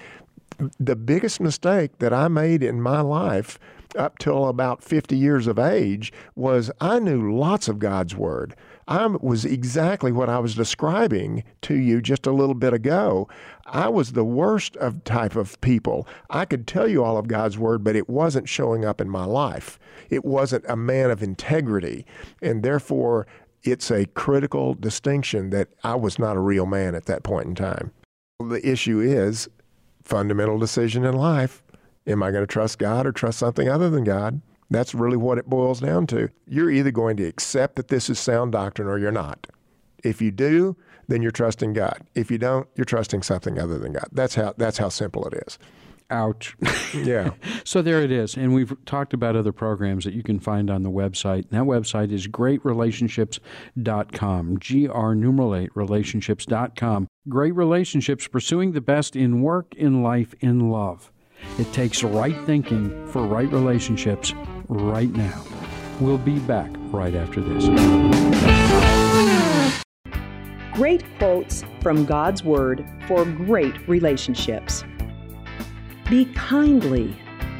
the 0.79 0.95
biggest 0.95 1.39
mistake 1.39 1.99
that 1.99 2.11
I 2.11 2.27
made 2.27 2.63
in 2.63 2.81
my 2.81 3.01
life 3.01 3.59
up 3.95 4.17
till 4.19 4.47
about 4.47 4.83
50 4.83 5.17
years 5.17 5.47
of 5.47 5.59
age 5.59 6.11
was 6.35 6.71
I 6.81 6.99
knew 6.99 7.35
lots 7.35 7.67
of 7.67 7.79
God's 7.79 8.15
Word. 8.15 8.55
I 8.87 9.05
was 9.07 9.43
exactly 9.43 10.11
what 10.11 10.29
I 10.29 10.39
was 10.39 10.55
describing 10.55 11.43
to 11.63 11.75
you 11.75 12.01
just 12.01 12.25
a 12.25 12.31
little 12.31 12.55
bit 12.55 12.73
ago. 12.73 13.27
I 13.65 13.89
was 13.89 14.13
the 14.13 14.23
worst 14.23 14.77
of 14.77 15.03
type 15.03 15.35
of 15.35 15.59
people. 15.61 16.07
I 16.29 16.45
could 16.45 16.67
tell 16.67 16.87
you 16.87 17.03
all 17.03 17.17
of 17.17 17.27
God's 17.27 17.57
Word, 17.57 17.83
but 17.83 17.95
it 17.95 18.09
wasn't 18.09 18.47
showing 18.47 18.85
up 18.85 19.01
in 19.01 19.09
my 19.09 19.25
life. 19.25 19.77
It 20.09 20.23
wasn't 20.23 20.65
a 20.69 20.77
man 20.77 21.11
of 21.11 21.21
integrity. 21.21 22.05
And 22.41 22.63
therefore, 22.63 23.27
it's 23.63 23.91
a 23.91 24.05
critical 24.05 24.73
distinction 24.73 25.49
that 25.49 25.67
I 25.83 25.95
was 25.95 26.17
not 26.17 26.37
a 26.37 26.41
real 26.41 26.65
man 26.65 26.95
at 26.95 27.05
that 27.05 27.23
point 27.23 27.47
in 27.47 27.55
time. 27.55 27.91
The 28.39 28.65
issue 28.65 28.99
is 28.99 29.49
fundamental 30.03 30.57
decision 30.57 31.03
in 31.03 31.15
life. 31.15 31.61
Am 32.07 32.23
I 32.23 32.31
going 32.31 32.43
to 32.43 32.47
trust 32.47 32.79
God 32.79 33.05
or 33.05 33.11
trust 33.11 33.39
something 33.39 33.67
other 33.69 33.89
than 33.89 34.03
God? 34.03 34.41
That's 34.69 34.95
really 34.95 35.17
what 35.17 35.37
it 35.37 35.49
boils 35.49 35.79
down 35.81 36.07
to. 36.07 36.29
You're 36.47 36.71
either 36.71 36.91
going 36.91 37.17
to 37.17 37.23
accept 37.25 37.75
that 37.75 37.87
this 37.89 38.09
is 38.09 38.19
sound 38.19 38.53
doctrine 38.53 38.87
or 38.87 38.97
you're 38.97 39.11
not. 39.11 39.47
If 40.03 40.21
you 40.21 40.31
do, 40.31 40.75
then 41.07 41.21
you're 41.21 41.31
trusting 41.31 41.73
God. 41.73 41.99
If 42.15 42.29
you 42.31 42.37
don't, 42.37 42.67
you're 42.75 42.85
trusting 42.85 43.23
something 43.23 43.59
other 43.59 43.77
than 43.79 43.93
God. 43.93 44.07
That's 44.11 44.35
how 44.35 44.53
that's 44.57 44.77
how 44.77 44.89
simple 44.89 45.25
it 45.27 45.33
is. 45.47 45.57
ouch. 46.09 46.55
Yeah. 46.93 47.31
So 47.65 47.81
there 47.81 48.01
it 48.01 48.11
is. 48.11 48.35
And 48.37 48.53
we've 48.53 48.73
talked 48.85 49.13
about 49.13 49.35
other 49.35 49.51
programs 49.51 50.05
that 50.05 50.13
you 50.13 50.23
can 50.23 50.39
find 50.39 50.69
on 50.69 50.83
the 50.83 50.91
website. 50.91 51.49
And 51.49 51.51
that 51.51 51.63
website 51.63 52.11
is 52.13 52.27
greatrelationships.com. 52.27 54.59
G 54.59 54.87
R 54.87 55.15
numeral 55.15 55.55
8 55.55 55.69
relationships.com. 55.75 57.07
Great 57.29 57.55
relationships, 57.55 58.27
pursuing 58.27 58.71
the 58.71 58.81
best 58.81 59.15
in 59.15 59.41
work, 59.41 59.75
in 59.75 60.01
life, 60.01 60.33
in 60.39 60.69
love. 60.69 61.11
It 61.59 61.71
takes 61.73 62.03
right 62.03 62.35
thinking 62.45 63.07
for 63.07 63.25
right 63.25 63.51
relationships 63.51 64.33
right 64.67 65.11
now. 65.11 65.43
We'll 65.99 66.17
be 66.17 66.39
back 66.39 66.69
right 66.91 67.15
after 67.15 67.41
this. 67.41 67.67
Great 70.73 71.03
quotes 71.17 71.63
from 71.81 72.05
God's 72.05 72.43
Word 72.43 72.87
for 73.07 73.25
great 73.25 73.87
relationships. 73.87 74.83
Be 76.07 76.25
kindly, 76.35 77.15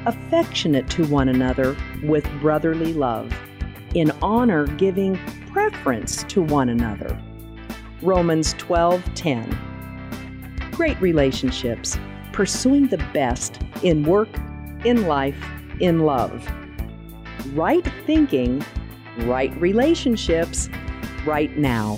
affectionate 0.06 0.88
to 0.92 1.06
one 1.08 1.30
another 1.30 1.76
with 2.04 2.30
brotherly 2.40 2.94
love, 2.94 3.34
in 3.96 4.12
honor 4.22 4.68
giving 4.68 5.18
preference 5.52 6.24
to 6.26 6.44
one 6.44 6.70
another. 6.70 7.20
Romans 8.04 8.54
12:10. 8.54 9.58
Great 10.72 11.02
relationships, 11.02 11.98
pursuing 12.38 12.86
the 12.86 13.00
best 13.16 13.60
in 13.82 14.04
work, 14.04 14.30
in 14.86 15.08
life, 15.08 15.36
in 15.80 16.02
love. 16.02 16.48
Right 17.56 17.84
thinking, 18.06 18.64
right 19.22 19.52
relationships, 19.60 20.70
right 21.26 21.58
now. 21.58 21.98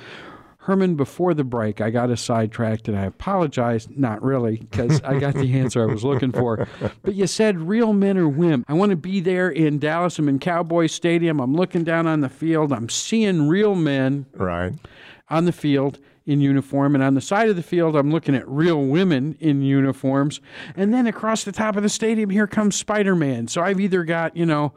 Herman, 0.59 0.97
before 0.97 1.33
the 1.33 1.45
break, 1.45 1.81
I 1.81 1.91
got 1.91 2.11
a 2.11 2.17
sidetracked 2.17 2.89
and 2.89 2.99
I 2.99 3.05
apologize. 3.05 3.87
Not 3.89 4.21
really, 4.21 4.57
because 4.57 5.01
I 5.03 5.21
got 5.21 5.35
the 5.35 5.57
answer 5.61 5.81
I 5.89 5.93
was 5.93 6.03
looking 6.03 6.33
for. 6.33 6.67
But 7.05 7.15
you 7.15 7.29
said 7.29 7.61
real 7.61 7.93
men 7.93 8.19
are 8.19 8.29
women. 8.29 8.65
I 8.67 8.73
want 8.73 8.91
to 8.91 8.97
be 8.97 9.21
there 9.21 9.49
in 9.49 9.79
Dallas. 9.79 10.19
I'm 10.19 10.29
in 10.29 10.41
Cowboy 10.41 10.89
Stadium. 10.89 11.39
I'm 11.41 11.55
looking 11.55 11.85
down 11.85 12.09
on 12.09 12.21
the 12.21 12.29
field. 12.29 12.73
I'm 12.73 12.89
seeing 12.89 13.47
real 13.47 13.77
men 13.77 14.27
Right. 14.35 14.73
on 15.31 15.45
the 15.45 15.53
field 15.53 16.01
in 16.27 16.41
uniform. 16.41 16.95
And 16.95 17.03
on 17.03 17.15
the 17.15 17.21
side 17.21 17.49
of 17.49 17.57
the 17.57 17.63
field, 17.63 17.97
I'm 17.97 18.11
looking 18.11 18.35
at 18.35 18.47
real 18.49 18.83
women 18.83 19.37
in 19.41 19.63
uniforms. 19.63 20.41
And 20.77 20.93
then 20.93 21.07
across 21.07 21.45
the 21.45 21.53
top 21.53 21.77
of 21.77 21.83
the 21.83 21.89
stadium, 21.89 22.31
here 22.31 22.47
comes 22.47 22.77
Spider 22.77 23.15
Man. 23.15 23.49
So 23.49 23.63
I've 23.63 23.81
either 23.81 24.05
got, 24.05 24.37
you 24.37 24.45
know, 24.45 24.73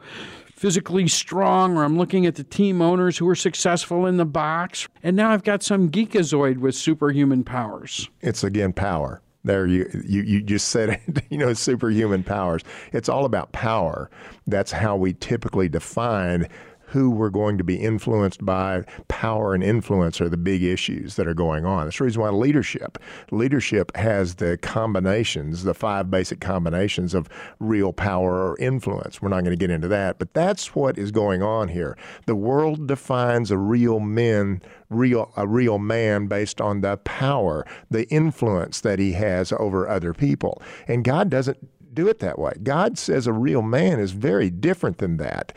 physically 0.54 1.08
strong, 1.08 1.76
or 1.76 1.84
I'm 1.84 1.96
looking 1.96 2.26
at 2.26 2.34
the 2.34 2.44
team 2.44 2.82
owners 2.82 3.16
who 3.16 3.28
are 3.28 3.34
successful 3.34 4.06
in 4.06 4.18
the 4.18 4.26
box. 4.26 4.88
And 5.02 5.16
now 5.16 5.30
I've 5.30 5.42
got 5.42 5.62
some 5.62 5.90
geekazoid 5.90 6.58
with 6.58 6.74
superhuman 6.74 7.44
powers. 7.44 8.08
It's 8.20 8.44
again 8.44 8.72
power. 8.72 9.22
There 9.42 9.66
you 9.66 9.88
you 10.04 10.20
you 10.20 10.42
just 10.42 10.68
said 10.68 10.90
it, 10.90 11.24
you 11.30 11.38
know, 11.38 11.54
superhuman 11.54 12.24
powers. 12.24 12.62
It's 12.92 13.08
all 13.08 13.24
about 13.24 13.52
power. 13.52 14.10
That's 14.46 14.70
how 14.70 14.96
we 14.96 15.14
typically 15.14 15.70
define 15.70 16.46
who 16.90 17.10
we're 17.10 17.30
going 17.30 17.56
to 17.58 17.64
be 17.64 17.76
influenced 17.76 18.44
by. 18.44 18.82
Power 19.08 19.54
and 19.54 19.62
influence 19.62 20.20
are 20.20 20.28
the 20.28 20.36
big 20.36 20.62
issues 20.62 21.16
that 21.16 21.26
are 21.26 21.34
going 21.34 21.64
on. 21.64 21.84
That's 21.86 21.98
the 21.98 22.04
reason 22.04 22.22
why 22.22 22.30
leadership. 22.30 22.98
Leadership 23.30 23.94
has 23.96 24.36
the 24.36 24.58
combinations, 24.58 25.64
the 25.64 25.74
five 25.74 26.10
basic 26.10 26.40
combinations 26.40 27.14
of 27.14 27.28
real 27.58 27.92
power 27.92 28.50
or 28.50 28.58
influence. 28.58 29.22
We're 29.22 29.28
not 29.28 29.44
going 29.44 29.56
to 29.56 29.56
get 29.56 29.70
into 29.70 29.88
that, 29.88 30.18
but 30.18 30.34
that's 30.34 30.74
what 30.74 30.98
is 30.98 31.10
going 31.10 31.42
on 31.42 31.68
here. 31.68 31.96
The 32.26 32.34
world 32.34 32.86
defines 32.86 33.50
a 33.50 33.58
real 33.58 34.00
man 34.00 34.62
real 34.88 35.32
a 35.36 35.46
real 35.46 35.78
man 35.78 36.26
based 36.26 36.60
on 36.60 36.80
the 36.80 36.96
power, 36.98 37.64
the 37.90 38.08
influence 38.08 38.80
that 38.80 38.98
he 38.98 39.12
has 39.12 39.52
over 39.52 39.88
other 39.88 40.12
people. 40.12 40.60
And 40.88 41.04
God 41.04 41.30
doesn't 41.30 41.58
do 41.94 42.08
it 42.08 42.18
that 42.20 42.38
way. 42.38 42.52
God 42.62 42.98
says 42.98 43.26
a 43.26 43.32
real 43.32 43.62
man 43.62 43.98
is 43.98 44.12
very 44.12 44.50
different 44.50 44.98
than 44.98 45.16
that. 45.18 45.52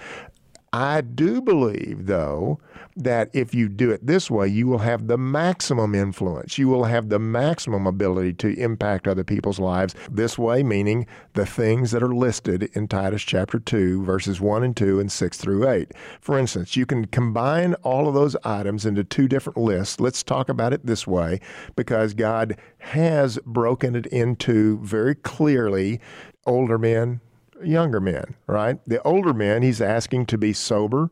I 0.74 1.02
do 1.02 1.40
believe, 1.40 2.08
though, 2.08 2.60
that 2.96 3.30
if 3.32 3.54
you 3.54 3.70
do 3.70 3.92
it 3.92 4.08
this 4.08 4.32
way, 4.32 4.48
you 4.48 4.66
will 4.66 4.80
have 4.80 5.08
the 5.08 5.20
maximum 5.20 5.94
influence. 5.94 6.58
You 6.58 6.68
will 6.68 6.86
have 6.86 7.10
the 7.10 7.20
maximum 7.20 7.86
ability 7.86 8.34
to 8.34 8.60
impact 8.60 9.08
other 9.08 9.24
people's 9.24 9.60
lives 9.60 9.94
this 10.10 10.36
way, 10.36 10.64
meaning 10.64 11.06
the 11.34 11.46
things 11.46 11.92
that 11.92 12.02
are 12.02 12.14
listed 12.14 12.72
in 12.74 12.88
Titus 12.88 13.22
chapter 13.22 13.60
2, 13.60 14.04
verses 14.04 14.42
1 14.42 14.64
and 14.64 14.76
2, 14.76 15.00
and 15.00 15.12
6 15.12 15.38
through 15.38 15.70
8. 15.70 15.92
For 16.20 16.40
instance, 16.40 16.76
you 16.76 16.88
can 16.88 17.06
combine 17.06 17.76
all 17.84 18.08
of 18.08 18.16
those 18.16 18.36
items 18.44 18.84
into 18.84 19.04
two 19.04 19.28
different 19.28 19.58
lists. 19.58 20.00
Let's 20.00 20.24
talk 20.24 20.50
about 20.50 20.74
it 20.74 20.88
this 20.88 21.06
way 21.06 21.40
because 21.76 22.16
God 22.16 22.58
has 22.80 23.38
broken 23.46 23.96
it 23.96 24.08
into 24.08 24.80
very 24.80 25.14
clearly 25.14 26.00
older 26.48 26.80
men, 26.80 27.22
younger 27.66 28.00
men, 28.00 28.36
right? 28.48 28.80
The 28.88 29.02
older 29.04 29.34
men, 29.34 29.62
he's 29.62 29.82
asking 29.82 30.28
to 30.28 30.38
be 30.38 30.54
sober, 30.54 31.10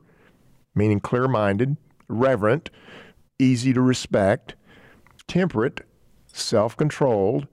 meaning 0.75 0.99
clear 0.99 1.27
minded, 1.27 1.77
reverent, 2.07 2.69
easy 3.39 3.73
to 3.73 3.81
respect, 3.81 4.55
temperate, 5.27 5.81
self 6.27 6.77
controlled, 6.77 7.47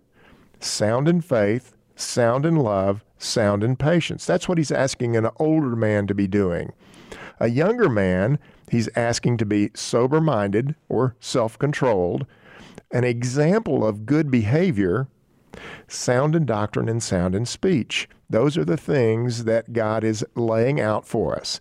sound 0.60 1.08
in 1.08 1.20
faith, 1.20 1.74
sound 1.96 2.46
in 2.46 2.56
love, 2.56 3.04
sound 3.18 3.64
in 3.64 3.76
patience. 3.76 4.24
That's 4.24 4.48
what 4.48 4.58
he's 4.58 4.70
asking 4.70 5.16
an 5.16 5.28
older 5.36 5.76
man 5.76 6.06
to 6.06 6.14
be 6.14 6.26
doing. 6.26 6.72
A 7.40 7.48
younger 7.48 7.88
man, 7.88 8.38
he's 8.70 8.88
asking 8.96 9.38
to 9.38 9.46
be 9.46 9.70
sober 9.74 10.20
minded 10.20 10.74
or 10.88 11.16
self 11.20 11.58
controlled, 11.58 12.26
an 12.90 13.04
example 13.04 13.86
of 13.86 14.06
good 14.06 14.30
behavior, 14.30 15.08
sound 15.86 16.34
in 16.34 16.46
doctrine 16.46 16.88
and 16.88 17.02
sound 17.02 17.34
in 17.34 17.46
speech. 17.46 18.08
Those 18.30 18.58
are 18.58 18.64
the 18.64 18.76
things 18.76 19.44
that 19.44 19.72
God 19.72 20.04
is 20.04 20.24
laying 20.34 20.80
out 20.80 21.06
for 21.06 21.36
us. 21.36 21.60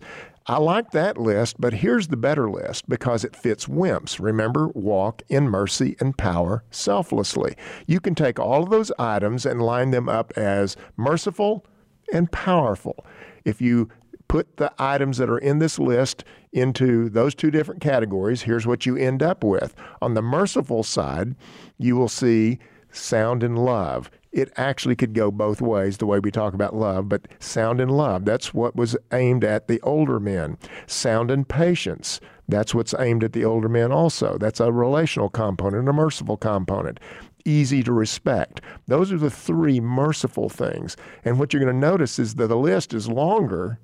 I 0.50 0.56
like 0.56 0.92
that 0.92 1.18
list, 1.18 1.60
but 1.60 1.74
here's 1.74 2.08
the 2.08 2.16
better 2.16 2.48
list 2.48 2.88
because 2.88 3.22
it 3.22 3.36
fits 3.36 3.66
wimps. 3.66 4.18
Remember, 4.18 4.68
walk 4.68 5.22
in 5.28 5.50
mercy 5.50 5.94
and 6.00 6.16
power 6.16 6.64
selflessly. 6.70 7.54
You 7.86 8.00
can 8.00 8.14
take 8.14 8.38
all 8.38 8.62
of 8.62 8.70
those 8.70 8.90
items 8.98 9.44
and 9.44 9.60
line 9.60 9.90
them 9.90 10.08
up 10.08 10.32
as 10.36 10.74
merciful 10.96 11.66
and 12.14 12.32
powerful. 12.32 13.04
If 13.44 13.60
you 13.60 13.90
put 14.26 14.56
the 14.56 14.72
items 14.78 15.18
that 15.18 15.28
are 15.28 15.38
in 15.38 15.58
this 15.58 15.78
list 15.78 16.24
into 16.52 17.10
those 17.10 17.34
two 17.34 17.50
different 17.50 17.82
categories, 17.82 18.42
here's 18.42 18.66
what 18.66 18.86
you 18.86 18.96
end 18.96 19.22
up 19.22 19.44
with. 19.44 19.74
On 20.00 20.14
the 20.14 20.22
merciful 20.22 20.82
side, 20.82 21.34
you 21.76 21.94
will 21.94 22.08
see 22.08 22.58
sound 22.92 23.42
in 23.42 23.56
love. 23.56 24.10
It 24.30 24.52
actually 24.56 24.96
could 24.96 25.14
go 25.14 25.30
both 25.30 25.60
ways, 25.60 25.96
the 25.96 26.06
way 26.06 26.18
we 26.18 26.30
talk 26.30 26.54
about 26.54 26.74
love, 26.74 27.08
but 27.08 27.26
sound 27.38 27.80
in 27.80 27.88
love. 27.88 28.24
That's 28.24 28.52
what 28.52 28.76
was 28.76 28.96
aimed 29.12 29.42
at 29.42 29.68
the 29.68 29.80
older 29.80 30.20
men. 30.20 30.58
Sound 30.86 31.30
in 31.30 31.44
patience. 31.44 32.20
That's 32.46 32.74
what's 32.74 32.94
aimed 32.98 33.24
at 33.24 33.32
the 33.32 33.44
older 33.44 33.68
men 33.68 33.90
also. 33.90 34.38
That's 34.38 34.60
a 34.60 34.72
relational 34.72 35.28
component, 35.28 35.88
a 35.88 35.92
merciful 35.92 36.36
component. 36.36 37.00
Easy 37.44 37.82
to 37.82 37.92
respect. 37.92 38.60
Those 38.86 39.12
are 39.12 39.18
the 39.18 39.30
three 39.30 39.80
merciful 39.80 40.48
things. 40.48 40.96
And 41.24 41.38
what 41.38 41.52
you're 41.52 41.62
going 41.62 41.74
to 41.74 41.88
notice 41.88 42.18
is 42.18 42.34
that 42.34 42.48
the 42.48 42.56
list 42.56 42.92
is 42.92 43.08
longer 43.08 43.78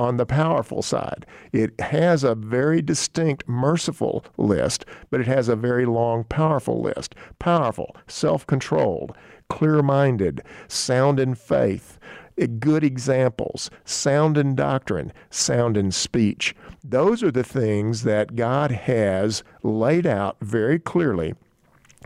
on 0.00 0.16
the 0.16 0.24
powerful 0.24 0.80
side. 0.80 1.26
It 1.52 1.78
has 1.78 2.24
a 2.24 2.34
very 2.34 2.80
distinct 2.80 3.46
merciful 3.46 4.24
list, 4.38 4.86
but 5.10 5.20
it 5.20 5.26
has 5.26 5.46
a 5.46 5.54
very 5.54 5.84
long 5.84 6.24
powerful 6.24 6.80
list. 6.80 7.14
Powerful, 7.38 7.94
self 8.06 8.46
controlled, 8.46 9.14
clear 9.50 9.82
minded, 9.82 10.42
sound 10.68 11.20
in 11.20 11.34
faith, 11.34 11.98
eh, 12.38 12.46
good 12.46 12.82
examples, 12.82 13.70
sound 13.84 14.38
in 14.38 14.54
doctrine, 14.54 15.12
sound 15.28 15.76
in 15.76 15.90
speech. 15.90 16.56
Those 16.82 17.22
are 17.22 17.30
the 17.30 17.44
things 17.44 18.04
that 18.04 18.36
God 18.36 18.70
has 18.70 19.44
laid 19.62 20.06
out 20.06 20.38
very 20.40 20.78
clearly 20.78 21.34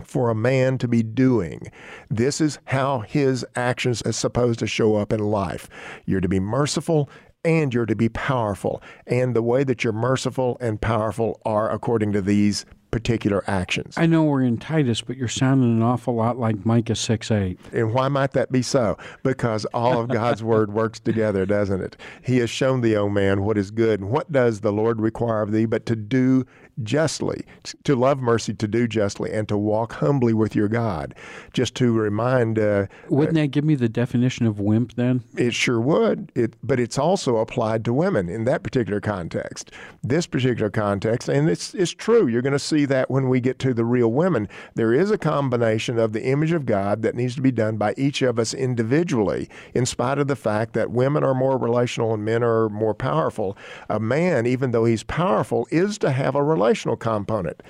for 0.02 0.30
a 0.30 0.34
man 0.34 0.78
to 0.78 0.88
be 0.88 1.02
doing. 1.02 1.70
This 2.10 2.40
is 2.40 2.58
how 2.64 3.00
his 3.00 3.46
actions 3.54 4.02
are 4.02 4.12
supposed 4.12 4.58
to 4.58 4.66
show 4.66 4.96
up 4.96 5.12
in 5.12 5.20
life. 5.20 5.68
You're 6.04 6.20
to 6.20 6.28
be 6.28 6.40
merciful 6.40 7.08
and 7.44 7.72
you're 7.72 7.86
to 7.86 7.96
be 7.96 8.08
powerful. 8.08 8.82
And 9.06 9.34
the 9.34 9.42
way 9.42 9.64
that 9.64 9.84
you're 9.84 9.92
merciful 9.92 10.56
and 10.60 10.80
powerful 10.80 11.40
are 11.44 11.70
according 11.70 12.12
to 12.12 12.22
these 12.22 12.64
particular 12.94 13.42
actions. 13.50 13.94
I 13.98 14.06
know 14.06 14.22
we're 14.22 14.42
in 14.42 14.56
Titus, 14.56 15.00
but 15.00 15.16
you're 15.16 15.26
sounding 15.26 15.68
an 15.68 15.82
awful 15.82 16.14
lot 16.14 16.38
like 16.38 16.64
Micah 16.64 16.94
6 16.94 17.28
8. 17.28 17.58
And 17.72 17.92
why 17.92 18.06
might 18.06 18.34
that 18.34 18.52
be 18.52 18.62
so? 18.62 18.96
Because 19.24 19.64
all 19.74 20.00
of 20.00 20.08
God's 20.08 20.44
word 20.44 20.72
works 20.72 21.00
together, 21.00 21.44
doesn't 21.44 21.80
it? 21.80 21.96
He 22.22 22.38
has 22.38 22.50
shown 22.50 22.82
thee, 22.82 22.94
O 22.94 23.08
man, 23.08 23.42
what 23.42 23.58
is 23.58 23.72
good. 23.72 23.98
And 23.98 24.10
what 24.10 24.30
does 24.30 24.60
the 24.60 24.72
Lord 24.72 25.00
require 25.00 25.42
of 25.42 25.50
thee 25.50 25.66
but 25.66 25.86
to 25.86 25.96
do 25.96 26.46
justly, 26.82 27.44
to 27.84 27.94
love 27.94 28.18
mercy, 28.18 28.52
to 28.54 28.66
do 28.66 28.88
justly, 28.88 29.32
and 29.32 29.48
to 29.48 29.56
walk 29.56 29.94
humbly 29.94 30.34
with 30.34 30.56
your 30.56 30.68
God. 30.68 31.14
Just 31.52 31.74
to 31.76 31.92
remind. 31.92 32.58
Uh, 32.58 32.86
Wouldn't 33.08 33.36
that 33.36 33.48
give 33.48 33.64
me 33.64 33.74
the 33.74 33.88
definition 33.88 34.46
of 34.46 34.58
wimp 34.58 34.94
then? 34.94 35.22
It 35.36 35.54
sure 35.54 35.80
would. 35.80 36.32
It, 36.34 36.54
but 36.62 36.80
it's 36.80 36.98
also 36.98 37.36
applied 37.36 37.84
to 37.84 37.92
women 37.92 38.28
in 38.28 38.44
that 38.44 38.62
particular 38.62 39.00
context. 39.00 39.70
This 40.02 40.26
particular 40.26 40.70
context, 40.70 41.28
and 41.28 41.48
it's, 41.48 41.74
it's 41.74 41.92
true. 41.92 42.26
You're 42.26 42.42
going 42.42 42.52
to 42.52 42.58
see 42.58 42.84
that 42.86 43.10
when 43.10 43.28
we 43.28 43.40
get 43.40 43.58
to 43.60 43.74
the 43.74 43.84
real 43.84 44.10
women. 44.10 44.48
There 44.74 44.92
is 44.92 45.10
a 45.10 45.18
combination 45.18 45.98
of 45.98 46.12
the 46.12 46.24
image 46.24 46.52
of 46.52 46.66
God 46.66 47.02
that 47.02 47.14
needs 47.14 47.34
to 47.36 47.42
be 47.42 47.52
done 47.52 47.76
by 47.76 47.94
each 47.96 48.22
of 48.22 48.38
us 48.38 48.52
individually, 48.52 49.48
in 49.74 49.86
spite 49.86 50.18
of 50.18 50.26
the 50.26 50.36
fact 50.36 50.72
that 50.74 50.90
women 50.90 51.22
are 51.22 51.34
more 51.34 51.56
relational 51.56 52.14
and 52.14 52.24
men 52.24 52.42
are 52.42 52.68
more 52.68 52.94
powerful. 52.94 53.56
A 53.88 54.00
man, 54.00 54.46
even 54.46 54.72
though 54.72 54.84
he's 54.84 55.02
powerful, 55.02 55.68
is 55.70 55.98
to 55.98 56.10
have 56.10 56.34
a 56.34 56.42
relationship 56.42 56.63
relational 56.64 56.96
component, 56.96 57.62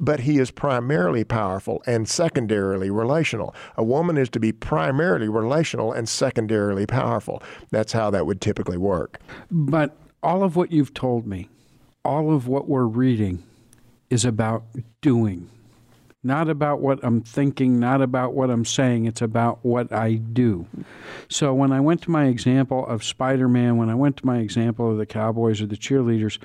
but 0.00 0.20
he 0.20 0.38
is 0.38 0.50
primarily 0.50 1.22
powerful 1.22 1.82
and 1.86 2.08
secondarily 2.08 2.90
relational. 2.90 3.54
A 3.76 3.84
woman 3.84 4.16
is 4.16 4.30
to 4.30 4.40
be 4.40 4.52
primarily 4.52 5.28
relational 5.28 5.92
and 5.92 6.08
secondarily 6.08 6.86
powerful. 6.86 7.42
That's 7.70 7.92
how 7.92 8.10
that 8.10 8.24
would 8.24 8.40
typically 8.40 8.78
work. 8.78 9.20
But 9.50 9.96
all 10.22 10.42
of 10.42 10.56
what 10.56 10.72
you've 10.72 10.94
told 10.94 11.26
me, 11.26 11.50
all 12.06 12.32
of 12.32 12.48
what 12.48 12.68
we're 12.68 12.86
reading, 12.86 13.42
is 14.08 14.24
about 14.24 14.64
doing 15.02 15.50
not 16.22 16.48
about 16.48 16.80
what 16.80 16.98
I'm 17.02 17.20
thinking, 17.20 17.78
not 17.78 18.02
about 18.02 18.34
what 18.34 18.50
I'm 18.50 18.64
saying. 18.64 19.06
It's 19.06 19.22
about 19.22 19.64
what 19.64 19.92
I 19.92 20.14
do. 20.14 20.66
So 21.28 21.54
when 21.54 21.72
I 21.72 21.80
went 21.80 22.02
to 22.02 22.10
my 22.10 22.26
example 22.26 22.86
of 22.86 23.04
Spider 23.04 23.48
Man, 23.48 23.76
when 23.76 23.88
I 23.88 23.94
went 23.94 24.16
to 24.18 24.26
my 24.26 24.38
example 24.38 24.90
of 24.90 24.98
the 24.98 25.06
Cowboys 25.06 25.60
or 25.60 25.66
the 25.66 25.76
cheerleaders, 25.76 26.38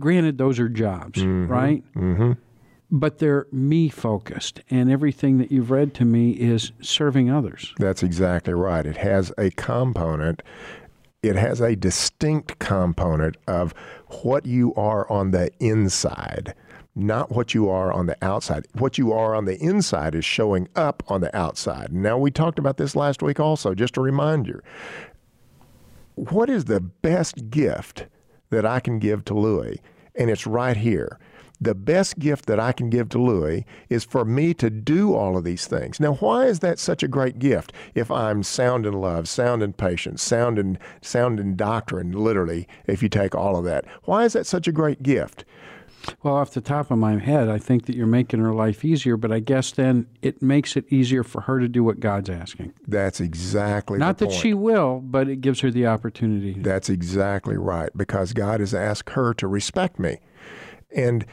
granted, 0.00 0.38
those 0.38 0.58
are 0.58 0.68
jobs, 0.68 1.20
mm-hmm. 1.20 1.46
right? 1.46 1.84
Mm-hmm. 1.94 2.32
But 2.92 3.18
they're 3.18 3.46
me 3.52 3.88
focused, 3.88 4.62
and 4.68 4.90
everything 4.90 5.38
that 5.38 5.52
you've 5.52 5.70
read 5.70 5.94
to 5.94 6.04
me 6.04 6.32
is 6.32 6.72
serving 6.80 7.30
others. 7.30 7.72
That's 7.78 8.02
exactly 8.02 8.52
right. 8.52 8.84
It 8.84 8.96
has 8.96 9.32
a 9.38 9.50
component 9.50 10.42
it 11.22 11.36
has 11.36 11.60
a 11.60 11.76
distinct 11.76 12.58
component 12.58 13.36
of 13.46 13.74
what 14.22 14.46
you 14.46 14.74
are 14.74 15.10
on 15.10 15.32
the 15.32 15.50
inside 15.60 16.54
not 16.94 17.30
what 17.30 17.54
you 17.54 17.68
are 17.68 17.92
on 17.92 18.06
the 18.06 18.16
outside. 18.22 18.66
What 18.74 18.98
you 18.98 19.12
are 19.12 19.34
on 19.34 19.44
the 19.44 19.58
inside 19.58 20.14
is 20.14 20.24
showing 20.24 20.68
up 20.74 21.02
on 21.08 21.20
the 21.20 21.34
outside. 21.36 21.92
Now, 21.92 22.18
we 22.18 22.30
talked 22.30 22.58
about 22.58 22.76
this 22.76 22.96
last 22.96 23.22
week 23.22 23.40
also, 23.40 23.74
just 23.74 23.94
to 23.94 24.00
remind 24.00 24.46
you. 24.46 24.60
What 26.16 26.50
is 26.50 26.66
the 26.66 26.80
best 26.80 27.50
gift 27.50 28.06
that 28.50 28.66
I 28.66 28.80
can 28.80 28.98
give 28.98 29.24
to 29.26 29.34
Louis? 29.34 29.80
And 30.14 30.28
it's 30.28 30.46
right 30.46 30.76
here. 30.76 31.18
The 31.62 31.74
best 31.74 32.18
gift 32.18 32.46
that 32.46 32.58
I 32.58 32.72
can 32.72 32.88
give 32.88 33.10
to 33.10 33.20
Louis 33.20 33.66
is 33.90 34.02
for 34.02 34.24
me 34.24 34.54
to 34.54 34.70
do 34.70 35.14
all 35.14 35.36
of 35.36 35.44
these 35.44 35.66
things. 35.66 36.00
Now, 36.00 36.14
why 36.14 36.46
is 36.46 36.60
that 36.60 36.78
such 36.78 37.02
a 37.02 37.08
great 37.08 37.38
gift 37.38 37.74
if 37.94 38.10
I'm 38.10 38.42
sound 38.42 38.86
in 38.86 38.94
love, 38.94 39.28
sound 39.28 39.62
in 39.62 39.74
patience, 39.74 40.22
sound 40.22 40.58
in, 40.58 40.78
sound 41.02 41.38
in 41.38 41.56
doctrine, 41.56 42.12
literally, 42.12 42.66
if 42.86 43.02
you 43.02 43.10
take 43.10 43.34
all 43.34 43.58
of 43.58 43.64
that? 43.66 43.84
Why 44.04 44.24
is 44.24 44.32
that 44.32 44.46
such 44.46 44.66
a 44.68 44.72
great 44.72 45.02
gift? 45.02 45.44
Well, 46.22 46.34
off 46.34 46.52
the 46.52 46.60
top 46.60 46.90
of 46.90 46.98
my 46.98 47.18
head, 47.18 47.48
I 47.48 47.58
think 47.58 47.86
that 47.86 47.96
you're 47.96 48.06
making 48.06 48.40
her 48.40 48.52
life 48.54 48.84
easier, 48.84 49.16
but 49.16 49.30
I 49.32 49.40
guess 49.40 49.70
then 49.72 50.06
it 50.22 50.40
makes 50.42 50.76
it 50.76 50.84
easier 50.90 51.22
for 51.22 51.42
her 51.42 51.60
to 51.60 51.68
do 51.68 51.84
what 51.84 52.00
God's 52.00 52.30
asking. 52.30 52.72
That's 52.86 53.20
exactly 53.20 53.98
Not 53.98 54.18
that 54.18 54.28
point. 54.28 54.40
she 54.40 54.54
will, 54.54 55.00
but 55.00 55.28
it 55.28 55.40
gives 55.40 55.60
her 55.60 55.70
the 55.70 55.86
opportunity. 55.86 56.54
That's 56.58 56.88
exactly 56.88 57.56
right, 57.56 57.90
because 57.96 58.32
God 58.32 58.60
has 58.60 58.74
asked 58.74 59.10
her 59.10 59.34
to 59.34 59.46
respect 59.46 59.98
me. 59.98 60.18
And 60.94 61.26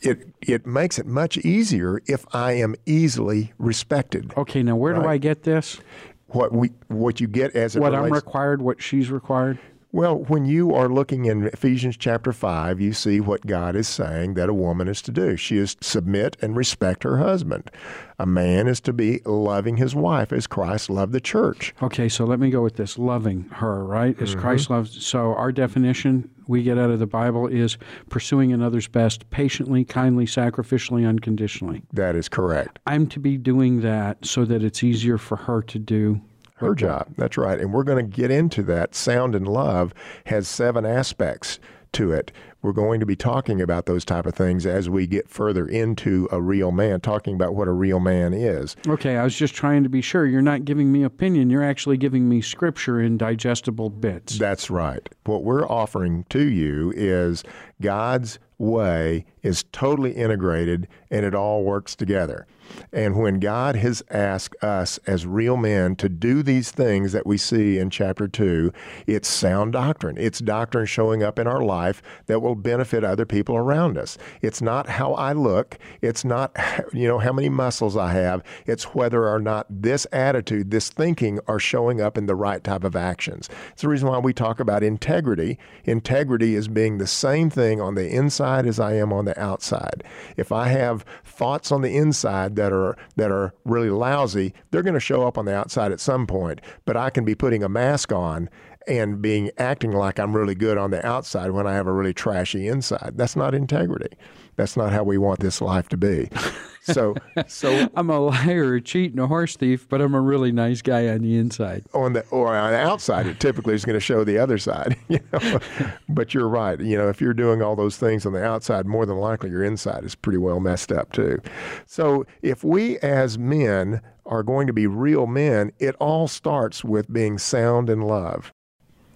it 0.00 0.28
it 0.42 0.66
makes 0.66 0.98
it 0.98 1.06
much 1.06 1.38
easier 1.38 2.00
if 2.06 2.24
I 2.34 2.52
am 2.52 2.74
easily 2.86 3.52
respected. 3.58 4.32
Okay, 4.36 4.62
now 4.62 4.76
where 4.76 4.92
right? 4.94 5.02
do 5.02 5.08
I 5.08 5.18
get 5.18 5.42
this? 5.44 5.80
What 6.28 6.52
we 6.52 6.72
what 6.88 7.20
you 7.20 7.26
get 7.26 7.54
as 7.56 7.76
what 7.76 7.92
relates, 7.92 8.06
I'm 8.06 8.12
required, 8.12 8.62
what 8.62 8.82
she's 8.82 9.10
required. 9.10 9.58
Well, 9.94 10.24
when 10.24 10.44
you 10.44 10.74
are 10.74 10.88
looking 10.88 11.26
in 11.26 11.46
Ephesians 11.46 11.96
chapter 11.96 12.32
5, 12.32 12.80
you 12.80 12.92
see 12.92 13.20
what 13.20 13.46
God 13.46 13.76
is 13.76 13.86
saying 13.86 14.34
that 14.34 14.48
a 14.48 14.52
woman 14.52 14.88
is 14.88 15.00
to 15.02 15.12
do. 15.12 15.36
She 15.36 15.56
is 15.56 15.76
to 15.76 15.84
submit 15.84 16.36
and 16.42 16.56
respect 16.56 17.04
her 17.04 17.18
husband. 17.18 17.70
A 18.18 18.26
man 18.26 18.66
is 18.66 18.80
to 18.80 18.92
be 18.92 19.20
loving 19.24 19.76
his 19.76 19.94
wife 19.94 20.32
as 20.32 20.48
Christ 20.48 20.90
loved 20.90 21.12
the 21.12 21.20
church. 21.20 21.72
Okay, 21.80 22.08
so 22.08 22.24
let 22.24 22.40
me 22.40 22.50
go 22.50 22.60
with 22.60 22.74
this 22.74 22.98
loving 22.98 23.44
her, 23.52 23.84
right? 23.84 24.20
As 24.20 24.30
mm-hmm. 24.30 24.40
Christ 24.40 24.68
loves. 24.68 25.06
So, 25.06 25.32
our 25.36 25.52
definition 25.52 26.28
we 26.48 26.64
get 26.64 26.76
out 26.76 26.90
of 26.90 26.98
the 26.98 27.06
Bible 27.06 27.46
is 27.46 27.78
pursuing 28.10 28.52
another's 28.52 28.88
best 28.88 29.30
patiently, 29.30 29.84
kindly, 29.84 30.26
sacrificially, 30.26 31.08
unconditionally. 31.08 31.84
That 31.92 32.16
is 32.16 32.28
correct. 32.28 32.80
I'm 32.88 33.06
to 33.10 33.20
be 33.20 33.38
doing 33.38 33.82
that 33.82 34.26
so 34.26 34.44
that 34.44 34.64
it's 34.64 34.82
easier 34.82 35.18
for 35.18 35.36
her 35.36 35.62
to 35.62 35.78
do 35.78 36.20
her 36.64 36.74
job. 36.74 37.08
That's 37.16 37.36
right. 37.36 37.60
And 37.60 37.72
we're 37.72 37.84
going 37.84 38.04
to 38.04 38.16
get 38.16 38.30
into 38.30 38.62
that. 38.64 38.94
Sound 38.94 39.34
and 39.34 39.46
Love 39.46 39.94
has 40.26 40.48
seven 40.48 40.84
aspects 40.84 41.58
to 41.92 42.12
it. 42.12 42.32
We're 42.62 42.72
going 42.72 42.98
to 43.00 43.06
be 43.06 43.14
talking 43.14 43.60
about 43.60 43.86
those 43.86 44.04
type 44.04 44.24
of 44.24 44.34
things 44.34 44.64
as 44.64 44.88
we 44.88 45.06
get 45.06 45.28
further 45.28 45.66
into 45.66 46.28
a 46.32 46.40
real 46.40 46.72
man, 46.72 47.00
talking 47.00 47.34
about 47.34 47.54
what 47.54 47.68
a 47.68 47.72
real 47.72 48.00
man 48.00 48.32
is. 48.32 48.74
Okay, 48.88 49.16
I 49.16 49.24
was 49.24 49.36
just 49.36 49.54
trying 49.54 49.82
to 49.82 49.90
be 49.90 50.00
sure 50.00 50.26
you're 50.26 50.40
not 50.40 50.64
giving 50.64 50.90
me 50.90 51.02
opinion, 51.02 51.50
you're 51.50 51.62
actually 51.62 51.98
giving 51.98 52.28
me 52.28 52.40
scripture 52.40 53.00
in 53.00 53.18
digestible 53.18 53.90
bits. 53.90 54.38
That's 54.38 54.70
right. 54.70 55.06
What 55.24 55.44
we're 55.44 55.68
offering 55.68 56.24
to 56.30 56.42
you 56.42 56.92
is 56.96 57.44
God's 57.82 58.38
way 58.56 59.26
is 59.42 59.64
totally 59.72 60.12
integrated 60.12 60.88
and 61.10 61.26
it 61.26 61.34
all 61.34 61.64
works 61.64 61.94
together. 61.94 62.46
And 62.92 63.16
when 63.16 63.40
God 63.40 63.76
has 63.76 64.02
asked 64.10 64.62
us 64.62 64.98
as 65.06 65.26
real 65.26 65.56
men 65.56 65.96
to 65.96 66.08
do 66.08 66.42
these 66.42 66.70
things 66.70 67.12
that 67.12 67.26
we 67.26 67.36
see 67.36 67.78
in 67.78 67.90
chapter 67.90 68.28
2, 68.28 68.72
it's 69.06 69.28
sound 69.28 69.72
doctrine. 69.72 70.16
It's 70.18 70.38
doctrine 70.38 70.86
showing 70.86 71.22
up 71.22 71.38
in 71.38 71.46
our 71.46 71.62
life 71.62 72.02
that 72.26 72.40
will 72.40 72.54
benefit 72.54 73.04
other 73.04 73.26
people 73.26 73.56
around 73.56 73.98
us. 73.98 74.16
It's 74.42 74.62
not 74.62 74.88
how 74.88 75.14
I 75.14 75.32
look, 75.32 75.78
it's 76.00 76.24
not 76.24 76.56
you 76.92 77.08
know 77.08 77.18
how 77.18 77.32
many 77.32 77.48
muscles 77.48 77.96
I 77.96 78.12
have, 78.12 78.42
it's 78.66 78.94
whether 78.94 79.28
or 79.28 79.38
not 79.38 79.66
this 79.70 80.06
attitude, 80.12 80.70
this 80.70 80.88
thinking 80.88 81.40
are 81.46 81.58
showing 81.58 82.00
up 82.00 82.16
in 82.16 82.26
the 82.26 82.34
right 82.34 82.62
type 82.62 82.84
of 82.84 82.96
actions. 82.96 83.48
It's 83.72 83.82
the 83.82 83.88
reason 83.88 84.08
why 84.08 84.18
we 84.18 84.32
talk 84.32 84.60
about 84.60 84.82
integrity. 84.82 85.58
Integrity 85.84 86.54
is 86.54 86.68
being 86.68 86.98
the 86.98 87.06
same 87.06 87.50
thing 87.50 87.80
on 87.80 87.94
the 87.94 88.08
inside 88.08 88.66
as 88.66 88.78
I 88.78 88.94
am 88.94 89.12
on 89.12 89.24
the 89.24 89.38
outside. 89.40 90.04
If 90.36 90.52
I 90.52 90.68
have 90.68 91.04
thoughts 91.24 91.72
on 91.72 91.82
the 91.82 91.96
inside 91.96 92.53
that 92.54 92.72
are 92.72 92.96
that 93.16 93.30
are 93.30 93.54
really 93.64 93.90
lousy, 93.90 94.54
they're 94.70 94.82
going 94.82 94.94
to 94.94 95.00
show 95.00 95.26
up 95.26 95.38
on 95.38 95.44
the 95.44 95.54
outside 95.54 95.92
at 95.92 96.00
some 96.00 96.26
point. 96.26 96.60
But 96.84 96.96
I 96.96 97.10
can 97.10 97.24
be 97.24 97.34
putting 97.34 97.62
a 97.62 97.68
mask 97.68 98.12
on 98.12 98.48
and 98.86 99.22
being 99.22 99.50
acting 99.58 99.92
like 99.92 100.18
I'm 100.18 100.36
really 100.36 100.54
good 100.54 100.76
on 100.78 100.90
the 100.90 101.04
outside 101.06 101.50
when 101.52 101.66
I 101.66 101.74
have 101.74 101.86
a 101.86 101.92
really 101.92 102.14
trashy 102.14 102.68
inside. 102.68 103.12
That's 103.16 103.36
not 103.36 103.54
integrity. 103.54 104.16
That's 104.56 104.76
not 104.76 104.92
how 104.92 105.04
we 105.04 105.18
want 105.18 105.40
this 105.40 105.60
life 105.60 105.88
to 105.90 105.96
be. 105.96 106.28
So, 106.84 107.14
so 107.48 107.88
I'm 107.96 108.10
a 108.10 108.20
liar, 108.20 108.74
a 108.74 108.80
cheat, 108.80 109.12
and 109.12 109.20
a 109.20 109.26
horse 109.26 109.56
thief, 109.56 109.88
but 109.88 110.00
I'm 110.00 110.14
a 110.14 110.20
really 110.20 110.52
nice 110.52 110.82
guy 110.82 111.08
on 111.08 111.22
the 111.22 111.36
inside. 111.36 111.84
On 111.94 112.12
the 112.12 112.24
or 112.30 112.54
on 112.54 112.72
the 112.72 112.78
outside, 112.78 113.26
it 113.26 113.40
typically 113.40 113.74
is 113.74 113.84
going 113.84 113.94
to 113.94 114.00
show 114.00 114.22
the 114.22 114.38
other 114.38 114.58
side. 114.58 114.96
You 115.08 115.20
know? 115.32 115.60
but 116.08 116.34
you're 116.34 116.48
right. 116.48 116.80
You 116.80 116.96
know, 116.96 117.08
if 117.08 117.20
you're 117.20 117.34
doing 117.34 117.62
all 117.62 117.76
those 117.76 117.96
things 117.96 118.26
on 118.26 118.32
the 118.32 118.42
outside, 118.42 118.86
more 118.86 119.06
than 119.06 119.18
likely 119.18 119.50
your 119.50 119.62
inside 119.62 120.02
is 120.02 120.14
pretty 120.14 120.38
well 120.38 120.58
messed 120.60 120.90
up 120.90 121.12
too. 121.12 121.40
So, 121.86 122.24
if 122.42 122.64
we 122.64 122.98
as 122.98 123.38
men 123.38 124.00
are 124.26 124.42
going 124.42 124.66
to 124.66 124.72
be 124.72 124.86
real 124.86 125.26
men, 125.26 125.72
it 125.78 125.94
all 125.96 126.26
starts 126.26 126.82
with 126.82 127.12
being 127.12 127.38
sound 127.38 127.90
in 127.90 128.00
love. 128.00 128.52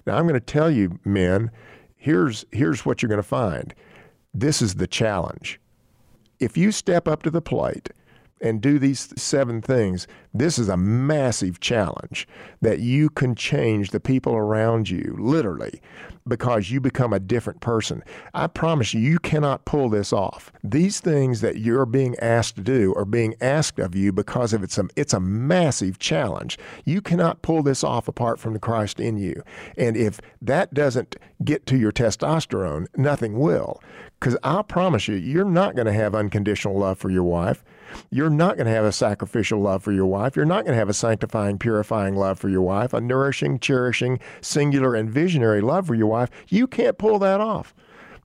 Now, 0.07 0.17
I'm 0.17 0.27
going 0.27 0.39
to 0.39 0.41
tell 0.41 0.71
you, 0.71 1.01
men, 1.05 1.51
here's, 1.97 2.45
here's 2.53 2.87
what 2.87 3.03
you're 3.03 3.09
going 3.09 3.23
to 3.23 3.23
find. 3.23 3.75
This 4.33 4.63
is 4.63 4.75
the 4.75 4.87
challenge. 4.87 5.61
If 6.41 6.57
you 6.57 6.73
step 6.73 7.09
up 7.09 7.23
to 7.25 7.31
the 7.31 7.43
plate 7.43 7.91
and 8.41 8.61
do 8.61 8.79
these 8.79 9.13
seven 9.21 9.61
things, 9.61 10.07
this 10.33 10.59
is 10.59 10.69
a 10.69 10.77
massive 10.77 11.59
challenge 11.59 12.29
that 12.61 12.79
you 12.79 13.11
can 13.11 13.35
change 13.35 13.91
the 13.91 13.99
people 13.99 14.37
around 14.37 14.89
you, 14.89 15.17
literally, 15.19 15.81
because 16.29 16.71
you 16.71 16.81
become 16.81 17.13
a 17.13 17.19
different 17.19 17.61
person. 17.61 18.05
I 18.35 18.47
promise 18.47 18.95
you, 18.95 19.01
you 19.01 19.19
cannot 19.19 19.65
pull 19.65 19.89
this 19.89 20.13
off. 20.13 20.53
These 20.63 21.01
things 21.01 21.41
that 21.41 21.59
you're 21.59 21.87
being 21.87 22.17
asked 22.21 22.57
to 22.57 22.63
do 22.63 22.95
are 22.95 23.05
being 23.05 23.35
asked 23.41 23.79
of 23.81 23.97
you 23.97 24.13
because 24.13 24.53
of 24.53 24.63
it's 24.63 24.79
a, 24.79 24.87
it's 24.95 25.15
a 25.15 25.21
massive 25.21 25.99
challenge. 25.99 26.59
You 26.85 27.01
cannot 27.01 27.43
pull 27.43 27.63
this 27.63 27.83
off 27.83 28.07
apart 28.07 28.39
from 28.39 28.53
the 28.53 28.61
Christ 28.61 29.01
in 29.01 29.17
you. 29.17 29.43
And 29.77 29.97
if 29.97 30.21
that 30.43 30.75
doesn't 30.75 31.17
get 31.43 31.67
to 31.67 31.77
your 31.77 31.93
testosterone, 31.93 32.87
nothing 32.97 33.39
will. 33.39 33.81
Because 34.19 34.37
I 34.43 34.63
promise 34.63 35.07
you, 35.07 35.15
you're 35.15 35.45
not 35.45 35.77
going 35.77 35.87
to 35.87 35.93
have 35.93 36.15
unconditional 36.15 36.77
love 36.77 36.99
for 36.99 37.09
your 37.09 37.23
wife. 37.23 37.63
You're 38.11 38.31
not 38.31 38.57
going 38.57 38.67
to 38.67 38.73
have 38.73 38.85
a 38.85 38.93
sacrificial 38.93 39.61
love 39.61 39.83
for 39.83 39.93
your 39.93 40.07
wife. 40.07 40.35
You're 40.35 40.45
not 40.45 40.65
going 40.65 40.73
to 40.73 40.79
have 40.79 40.89
a 40.89 40.95
sanctifying, 40.95 41.59
purifying 41.59 42.17
love 42.17 42.39
for 42.39 42.49
your 42.49 42.63
wife, 42.63 42.93
a 42.93 43.01
nourishing, 43.01 43.61
cherishing, 43.61 44.19
singular, 44.41 44.95
and 44.95 45.09
visionary 45.09 45.61
love 45.61 45.87
for 45.87 45.95
your 45.95 46.09
wife. 46.09 46.31
You 46.49 46.67
can't 46.67 46.99
pull 46.99 47.19
that 47.21 47.41
off. 47.41 47.75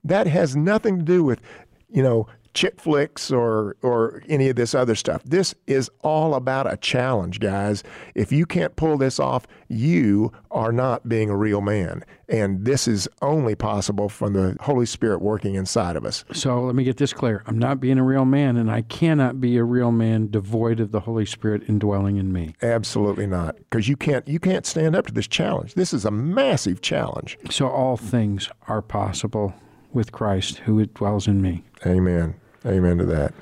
That 0.04 0.28
has 0.28 0.56
nothing 0.56 0.98
to 0.98 1.06
do 1.06 1.24
with, 1.24 1.42
you 1.90 2.04
know, 2.04 2.28
chick 2.54 2.80
flicks 2.80 3.32
or 3.32 3.76
or 3.82 4.24
any 4.30 4.50
of 4.50 4.56
this 4.56 4.76
other 4.76 4.96
stuff. 4.96 5.24
This 5.24 5.56
is 5.68 5.90
all 6.02 6.36
about 6.36 6.72
a 6.72 6.78
challenge, 6.78 7.40
guys. 7.40 7.84
If 8.16 8.32
you 8.32 8.46
can't 8.46 8.76
pull 8.76 8.98
this 8.98 9.20
off, 9.20 9.48
you 9.68 10.32
are 10.52 10.72
not 10.72 11.10
being 11.10 11.30
a 11.30 11.36
real 11.36 11.62
man. 11.62 12.04
And 12.30 12.66
this 12.66 12.88
is 12.88 13.08
only 13.22 13.54
possible 13.54 14.10
from 14.10 14.34
the 14.34 14.56
Holy 14.62 14.86
Spirit 14.86 15.22
working 15.22 15.56
inside 15.56 15.96
of 15.96 16.06
us. 16.06 16.24
So 16.32 16.62
let 16.62 16.76
me 16.76 16.84
get 16.84 16.98
this 16.98 17.14
clear. 17.14 17.44
I'm 17.48 17.60
not 17.60 17.80
being 17.80 17.98
a 17.98 18.04
real 18.04 18.26
man, 18.26 18.58
and 18.58 18.72
I 18.72 18.82
cannot 18.82 19.42
be 19.42 19.58
a 19.58 19.64
real 19.64 19.92
man 19.92 20.30
devoid 20.30 20.80
of 20.80 20.92
the 20.92 21.02
Holy 21.02 21.26
Spirit 21.26 21.64
indwelling 21.68 22.18
in 22.18 22.32
me. 22.32 22.56
Absolutely 22.62 23.28
not. 23.28 23.58
Because 23.58 23.88
you 23.88 23.98
can't 23.98 24.28
you 24.28 24.40
can't 24.40 24.66
stand 24.66 24.96
up 24.96 25.08
to 25.08 25.14
this 25.14 25.28
challenge. 25.28 25.74
This 25.74 25.94
is 25.94 26.06
a 26.06 26.12
massive 26.12 26.82
challenge. 26.82 27.38
So 27.50 27.68
all 27.68 27.98
things 27.98 28.50
are 28.68 28.82
possible 28.82 29.54
with 29.92 30.12
Christ 30.12 30.60
who 30.60 30.86
dwells 30.88 31.28
in 31.28 31.42
me. 31.42 31.64
Amen. 31.86 32.36
Amen 32.66 32.98
to 32.98 33.06
that. 33.06 33.34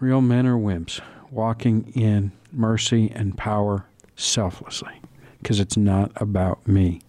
Real 0.00 0.20
men 0.20 0.46
are 0.46 0.56
wimps, 0.56 1.00
walking 1.30 1.92
in 1.94 2.32
mercy 2.52 3.10
and 3.14 3.36
power 3.36 3.86
selflessly, 4.16 5.00
because 5.42 5.60
it's 5.60 5.76
not 5.76 6.12
about 6.16 6.66
me. 6.66 7.00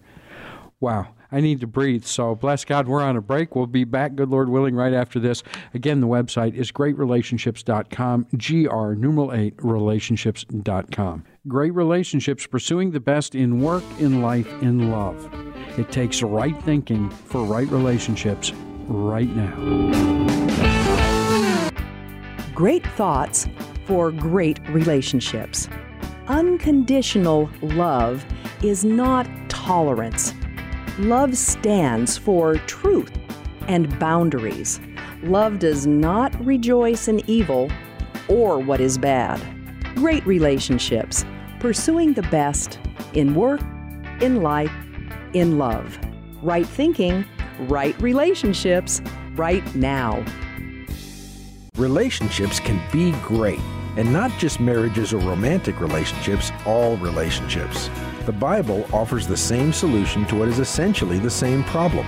Wow. 0.79 1.09
I 1.31 1.41
need 1.41 1.59
to 1.61 1.67
breathe. 1.67 2.05
So 2.05 2.33
bless 2.33 2.65
God, 2.65 2.87
we're 2.87 3.03
on 3.03 3.15
a 3.15 3.21
break. 3.21 3.55
We'll 3.55 3.67
be 3.67 3.83
back, 3.83 4.15
good 4.15 4.29
Lord 4.29 4.49
willing, 4.49 4.75
right 4.75 4.93
after 4.93 5.19
this. 5.19 5.43
Again, 5.73 6.01
the 6.01 6.07
website 6.07 6.55
is 6.55 6.71
greatrelationships.com, 6.71 8.27
GR 8.35 8.93
numeral 8.99 9.33
8 9.33 9.53
relationships.com. 9.59 11.23
Great 11.47 11.73
relationships, 11.73 12.47
pursuing 12.47 12.91
the 12.91 12.99
best 12.99 13.35
in 13.35 13.61
work, 13.61 13.83
in 13.99 14.21
life, 14.21 14.51
in 14.61 14.89
love. 14.91 15.29
It 15.77 15.91
takes 15.91 16.23
right 16.23 16.59
thinking 16.63 17.09
for 17.09 17.43
right 17.43 17.67
relationships 17.67 18.51
right 18.87 19.29
now. 19.35 20.68
Great 22.59 22.85
thoughts 22.85 23.47
for 23.85 24.11
great 24.11 24.59
relationships. 24.67 25.69
Unconditional 26.27 27.49
love 27.61 28.25
is 28.61 28.83
not 28.83 29.25
tolerance. 29.47 30.33
Love 30.97 31.37
stands 31.37 32.17
for 32.17 32.55
truth 32.67 33.13
and 33.69 33.97
boundaries. 33.97 34.81
Love 35.23 35.59
does 35.59 35.87
not 35.87 36.35
rejoice 36.45 37.07
in 37.07 37.21
evil 37.29 37.71
or 38.27 38.59
what 38.59 38.81
is 38.81 38.97
bad. 38.97 39.39
Great 39.95 40.25
relationships, 40.25 41.23
pursuing 41.61 42.11
the 42.11 42.23
best 42.23 42.77
in 43.13 43.35
work, 43.35 43.61
in 44.19 44.43
life, 44.43 44.73
in 45.31 45.57
love. 45.57 45.97
Right 46.41 46.67
thinking, 46.67 47.23
right 47.69 47.95
relationships, 48.01 49.01
right 49.37 49.63
now. 49.75 50.25
Relationships 51.79 52.59
can 52.59 52.77
be 52.91 53.13
great, 53.21 53.61
and 53.95 54.11
not 54.11 54.37
just 54.37 54.59
marriages 54.59 55.13
or 55.13 55.19
romantic 55.19 55.79
relationships, 55.79 56.51
all 56.65 56.97
relationships. 56.97 57.89
The 58.25 58.33
Bible 58.33 58.85
offers 58.91 59.25
the 59.25 59.37
same 59.37 59.71
solution 59.71 60.25
to 60.25 60.35
what 60.35 60.49
is 60.49 60.59
essentially 60.59 61.19
the 61.19 61.29
same 61.29 61.63
problem. 61.63 62.05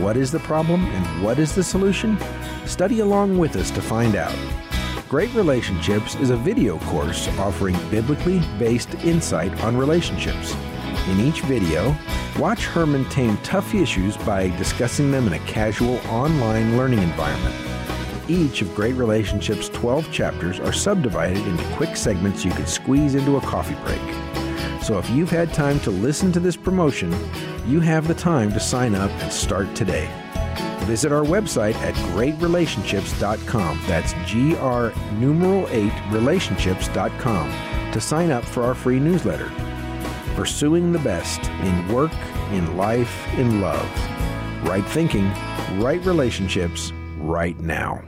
What 0.00 0.16
is 0.16 0.30
the 0.30 0.38
problem 0.38 0.84
and 0.84 1.24
what 1.24 1.40
is 1.40 1.52
the 1.52 1.64
solution? 1.64 2.16
Study 2.64 3.00
along 3.00 3.38
with 3.38 3.56
us 3.56 3.72
to 3.72 3.82
find 3.82 4.14
out. 4.14 4.38
Great 5.08 5.34
Relationships 5.34 6.14
is 6.14 6.30
a 6.30 6.36
video 6.36 6.78
course 6.78 7.26
offering 7.40 7.74
biblically 7.90 8.38
based 8.56 8.94
insight 9.02 9.52
on 9.64 9.76
relationships. 9.76 10.54
In 11.08 11.18
each 11.18 11.40
video, 11.40 11.92
watch 12.38 12.66
Herman 12.66 13.04
tame 13.06 13.36
tough 13.38 13.74
issues 13.74 14.16
by 14.18 14.56
discussing 14.58 15.10
them 15.10 15.26
in 15.26 15.32
a 15.32 15.40
casual 15.40 15.96
online 16.06 16.76
learning 16.76 17.00
environment. 17.00 17.75
Each 18.28 18.60
of 18.60 18.74
Great 18.74 18.96
Relationships' 18.96 19.68
12 19.68 20.10
chapters 20.10 20.58
are 20.58 20.72
subdivided 20.72 21.46
into 21.46 21.64
quick 21.76 21.96
segments 21.96 22.44
you 22.44 22.50
can 22.50 22.66
squeeze 22.66 23.14
into 23.14 23.36
a 23.36 23.40
coffee 23.40 23.76
break. 23.84 24.82
So 24.82 24.98
if 24.98 25.08
you've 25.10 25.30
had 25.30 25.52
time 25.54 25.78
to 25.80 25.90
listen 25.90 26.32
to 26.32 26.40
this 26.40 26.56
promotion, 26.56 27.14
you 27.66 27.78
have 27.80 28.08
the 28.08 28.14
time 28.14 28.52
to 28.52 28.60
sign 28.60 28.96
up 28.96 29.10
and 29.22 29.32
start 29.32 29.72
today. 29.76 30.08
Visit 30.86 31.12
our 31.12 31.24
website 31.24 31.74
at 31.76 31.94
greatrelationships.com. 32.14 33.80
That's 33.86 34.12
G 34.24 34.56
R 34.56 34.92
numeral 35.14 35.68
8 35.70 35.92
relationships.com 36.10 37.92
to 37.92 38.00
sign 38.00 38.30
up 38.30 38.44
for 38.44 38.62
our 38.62 38.74
free 38.74 38.98
newsletter. 38.98 39.50
Pursuing 40.34 40.92
the 40.92 40.98
best 40.98 41.48
in 41.48 41.88
work, 41.92 42.12
in 42.52 42.76
life, 42.76 43.26
in 43.34 43.60
love. 43.60 43.88
Right 44.64 44.84
thinking, 44.84 45.28
right 45.80 46.04
relationships, 46.04 46.92
right 47.18 47.58
now. 47.58 48.02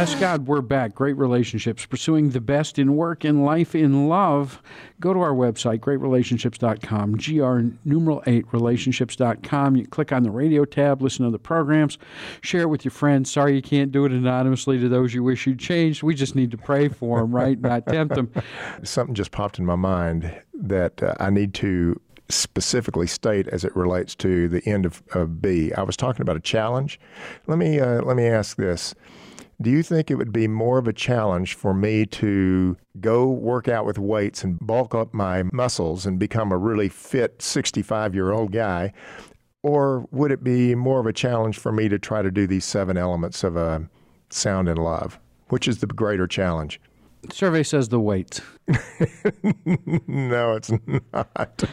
Bless 0.00 0.14
God, 0.14 0.46
we're 0.46 0.62
back. 0.62 0.94
Great 0.94 1.18
relationships, 1.18 1.84
pursuing 1.84 2.30
the 2.30 2.40
best 2.40 2.78
in 2.78 2.96
work, 2.96 3.22
in 3.22 3.44
life, 3.44 3.74
in 3.74 4.08
love. 4.08 4.62
Go 4.98 5.12
to 5.12 5.20
our 5.20 5.34
website, 5.34 5.80
greatrelationships.com, 5.80 7.16
GR 7.16 7.74
numeral 7.84 8.22
8 8.26 8.46
relationships.com. 8.50 9.76
You 9.76 9.86
click 9.86 10.10
on 10.10 10.22
the 10.22 10.30
radio 10.30 10.64
tab, 10.64 11.02
listen 11.02 11.26
to 11.26 11.30
the 11.30 11.38
programs, 11.38 11.98
share 12.40 12.62
it 12.62 12.68
with 12.68 12.82
your 12.82 12.92
friends. 12.92 13.30
Sorry 13.30 13.54
you 13.54 13.60
can't 13.60 13.92
do 13.92 14.06
it 14.06 14.12
anonymously 14.12 14.78
to 14.78 14.88
those 14.88 15.12
you 15.12 15.22
wish 15.22 15.46
you'd 15.46 15.58
changed. 15.58 16.02
We 16.02 16.14
just 16.14 16.34
need 16.34 16.50
to 16.52 16.56
pray 16.56 16.88
for 16.88 17.18
them, 17.20 17.30
right? 17.30 17.60
Not 17.60 17.86
tempt 17.86 18.14
them. 18.14 18.32
Something 18.82 19.14
just 19.14 19.32
popped 19.32 19.58
in 19.58 19.66
my 19.66 19.76
mind 19.76 20.34
that 20.54 21.02
uh, 21.02 21.12
I 21.20 21.28
need 21.28 21.52
to 21.56 22.00
specifically 22.30 23.06
state 23.06 23.48
as 23.48 23.64
it 23.64 23.76
relates 23.76 24.14
to 24.14 24.48
the 24.48 24.66
end 24.66 24.86
of, 24.86 25.02
of 25.12 25.42
B. 25.42 25.74
I 25.74 25.82
was 25.82 25.98
talking 25.98 26.22
about 26.22 26.36
a 26.36 26.40
challenge. 26.40 26.98
Let 27.46 27.58
me 27.58 27.80
uh, 27.80 28.00
let 28.00 28.16
me 28.16 28.24
ask 28.24 28.56
this. 28.56 28.94
Do 29.62 29.68
you 29.68 29.82
think 29.82 30.10
it 30.10 30.14
would 30.14 30.32
be 30.32 30.48
more 30.48 30.78
of 30.78 30.88
a 30.88 30.92
challenge 30.92 31.52
for 31.52 31.74
me 31.74 32.06
to 32.06 32.78
go 32.98 33.28
work 33.28 33.68
out 33.68 33.84
with 33.84 33.98
weights 33.98 34.42
and 34.42 34.58
bulk 34.58 34.94
up 34.94 35.12
my 35.12 35.42
muscles 35.52 36.06
and 36.06 36.18
become 36.18 36.50
a 36.50 36.56
really 36.56 36.88
fit 36.88 37.42
65 37.42 38.14
year 38.14 38.32
old 38.32 38.52
guy? 38.52 38.94
Or 39.62 40.06
would 40.12 40.32
it 40.32 40.42
be 40.42 40.74
more 40.74 40.98
of 40.98 41.06
a 41.06 41.12
challenge 41.12 41.58
for 41.58 41.72
me 41.72 41.90
to 41.90 41.98
try 41.98 42.22
to 42.22 42.30
do 42.30 42.46
these 42.46 42.64
seven 42.64 42.96
elements 42.96 43.44
of 43.44 43.54
a 43.54 43.86
sound 44.30 44.66
and 44.66 44.78
love? 44.78 45.20
Which 45.48 45.68
is 45.68 45.80
the 45.80 45.86
greater 45.86 46.26
challenge? 46.26 46.80
Survey 47.30 47.62
says 47.62 47.90
the 47.90 48.00
weight. 48.00 48.40
no, 50.06 50.54
it's 50.54 50.72
not. 51.12 51.64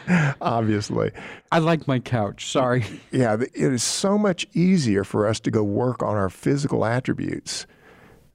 Obviously. 0.42 1.10
I 1.50 1.60
like 1.60 1.88
my 1.88 2.00
couch. 2.00 2.48
Sorry. 2.48 2.84
Yeah, 3.10 3.38
it 3.40 3.54
is 3.54 3.82
so 3.82 4.18
much 4.18 4.46
easier 4.52 5.04
for 5.04 5.26
us 5.26 5.40
to 5.40 5.50
go 5.50 5.62
work 5.62 6.02
on 6.02 6.16
our 6.16 6.28
physical 6.28 6.84
attributes 6.84 7.66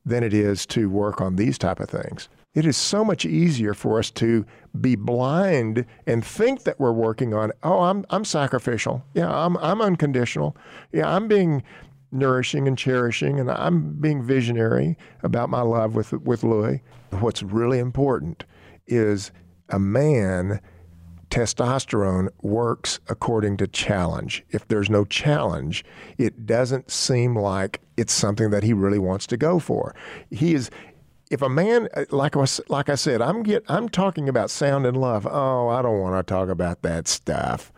than 0.06 0.24
it 0.24 0.34
is 0.34 0.66
to 0.68 0.90
work 0.90 1.22
on 1.22 1.36
these 1.36 1.58
type 1.58 1.80
of 1.80 1.90
things. 1.90 2.30
It 2.54 2.66
is 2.66 2.78
so 2.78 3.04
much 3.04 3.26
easier 3.26 3.74
for 3.74 3.98
us 3.98 4.12
to 4.12 4.46
be 4.80 4.96
blind 4.96 5.86
and 6.06 6.24
think 6.24 6.64
that 6.64 6.80
we're 6.80 6.92
working 6.92 7.34
on, 7.34 7.52
oh, 7.64 7.82
I'm 7.82 8.06
I'm 8.12 8.26
sacrificial. 8.26 9.04
Yeah, 9.16 9.32
I'm 9.34 9.58
I'm 9.58 9.82
unconditional. 9.82 10.56
Yeah, 10.92 11.14
I'm 11.16 11.28
being 11.28 11.64
nourishing 12.12 12.68
and 12.68 12.78
cherishing 12.78 13.40
and 13.40 13.50
I'm 13.50 13.94
being 13.94 14.22
visionary 14.22 14.98
about 15.24 15.50
my 15.50 15.62
love 15.62 15.96
with 15.96 16.14
with 16.14 16.44
Louis. 16.44 16.82
What's 17.20 17.42
really 17.42 17.80
important 17.80 18.44
is 18.86 19.32
a 19.70 19.80
man 19.80 20.62
testosterone 21.34 22.30
works 22.44 23.00
according 23.08 23.58
to 23.58 23.66
challenge. 23.66 24.46
If 24.52 24.68
there's 24.68 24.88
no 24.88 25.04
challenge, 25.04 25.84
it 26.20 26.46
doesn't 26.46 26.92
seem 26.92 27.36
like 27.36 27.82
it's 27.98 28.14
something 28.14 28.52
that 28.52 28.62
he 28.62 28.72
really 28.72 29.00
wants 29.00 29.26
to 29.28 29.38
go 29.38 29.58
for. 29.58 29.96
He 30.30 30.54
is 30.54 30.70
if 31.32 31.42
a 31.42 31.50
man 31.50 31.90
like 32.12 32.38
I 32.38 32.46
like 32.70 32.88
I 32.88 32.94
said, 32.94 33.20
I'm 33.20 33.42
get 33.42 33.64
I'm 33.68 33.90
talking 33.90 34.30
about 34.30 34.52
sound 34.52 34.86
and 34.86 34.96
love. 34.96 35.26
Oh, 35.26 35.70
I 35.70 35.82
don't 35.82 36.00
want 36.00 36.16
to 36.16 36.32
talk 36.32 36.50
about 36.50 36.84
that 36.84 37.08
stuff. 37.08 37.74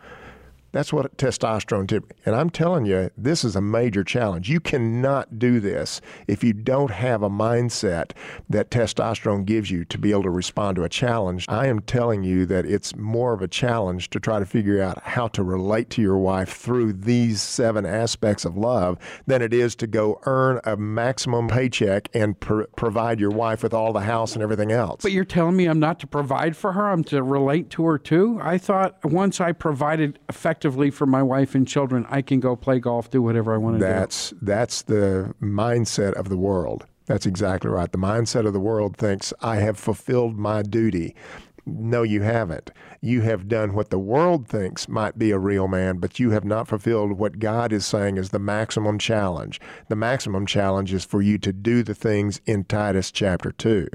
That's 0.76 0.92
what 0.92 1.16
testosterone 1.16 1.88
tip. 1.88 2.12
And 2.26 2.34
I'm 2.34 2.50
telling 2.50 2.84
you, 2.84 3.10
this 3.16 3.44
is 3.44 3.56
a 3.56 3.62
major 3.62 4.04
challenge. 4.04 4.50
You 4.50 4.60
cannot 4.60 5.38
do 5.38 5.58
this 5.58 6.02
if 6.28 6.44
you 6.44 6.52
don't 6.52 6.90
have 6.90 7.22
a 7.22 7.30
mindset 7.30 8.10
that 8.50 8.70
testosterone 8.70 9.46
gives 9.46 9.70
you 9.70 9.86
to 9.86 9.96
be 9.96 10.10
able 10.10 10.24
to 10.24 10.30
respond 10.30 10.76
to 10.76 10.84
a 10.84 10.90
challenge. 10.90 11.46
I 11.48 11.68
am 11.68 11.80
telling 11.80 12.24
you 12.24 12.44
that 12.44 12.66
it's 12.66 12.94
more 12.94 13.32
of 13.32 13.40
a 13.40 13.48
challenge 13.48 14.10
to 14.10 14.20
try 14.20 14.38
to 14.38 14.44
figure 14.44 14.82
out 14.82 15.02
how 15.02 15.28
to 15.28 15.42
relate 15.42 15.88
to 15.90 16.02
your 16.02 16.18
wife 16.18 16.52
through 16.52 16.92
these 16.92 17.40
seven 17.40 17.86
aspects 17.86 18.44
of 18.44 18.58
love 18.58 18.98
than 19.26 19.40
it 19.40 19.54
is 19.54 19.76
to 19.76 19.86
go 19.86 20.20
earn 20.26 20.60
a 20.64 20.76
maximum 20.76 21.48
paycheck 21.48 22.10
and 22.12 22.38
pr- 22.38 22.64
provide 22.76 23.18
your 23.18 23.30
wife 23.30 23.62
with 23.62 23.72
all 23.72 23.94
the 23.94 24.00
house 24.00 24.34
and 24.34 24.42
everything 24.42 24.72
else. 24.72 25.00
But 25.00 25.12
you're 25.12 25.24
telling 25.24 25.56
me 25.56 25.64
I'm 25.64 25.80
not 25.80 26.00
to 26.00 26.06
provide 26.06 26.54
for 26.54 26.72
her, 26.72 26.90
I'm 26.90 27.02
to 27.04 27.22
relate 27.22 27.70
to 27.70 27.86
her 27.86 27.96
too? 27.96 28.38
I 28.42 28.58
thought 28.58 29.02
once 29.02 29.40
I 29.40 29.52
provided 29.52 30.18
effectively 30.66 30.90
for 30.90 31.06
my 31.06 31.22
wife 31.22 31.54
and 31.54 31.66
children, 31.66 32.06
I 32.10 32.22
can 32.22 32.40
go 32.40 32.56
play 32.56 32.80
golf, 32.80 33.10
do 33.10 33.22
whatever 33.22 33.54
I 33.54 33.56
want 33.56 33.78
to 33.78 33.84
that's, 33.84 34.30
do. 34.30 34.38
That's 34.42 34.82
the 34.82 35.34
mindset 35.40 36.14
of 36.14 36.28
the 36.28 36.36
world. 36.36 36.86
That's 37.06 37.24
exactly 37.26 37.70
right. 37.70 37.90
The 37.90 37.98
mindset 37.98 38.46
of 38.46 38.52
the 38.52 38.60
world 38.60 38.96
thinks, 38.96 39.32
I 39.40 39.56
have 39.56 39.78
fulfilled 39.78 40.36
my 40.36 40.62
duty. 40.62 41.14
No, 41.64 42.02
you 42.02 42.22
haven't. 42.22 42.70
You 43.06 43.20
have 43.20 43.46
done 43.46 43.72
what 43.74 43.90
the 43.90 44.00
world 44.00 44.48
thinks 44.48 44.88
might 44.88 45.16
be 45.16 45.30
a 45.30 45.38
real 45.38 45.68
man, 45.68 45.98
but 45.98 46.18
you 46.18 46.30
have 46.30 46.44
not 46.44 46.66
fulfilled 46.66 47.12
what 47.12 47.38
God 47.38 47.72
is 47.72 47.86
saying 47.86 48.16
is 48.16 48.30
the 48.30 48.40
maximum 48.40 48.98
challenge. 48.98 49.60
The 49.88 49.94
maximum 49.94 50.44
challenge 50.44 50.92
is 50.92 51.04
for 51.04 51.22
you 51.22 51.38
to 51.38 51.52
do 51.52 51.84
the 51.84 51.94
things 51.94 52.40
in 52.46 52.64
Titus 52.64 53.12
chapter 53.12 53.52
2. 53.52 53.86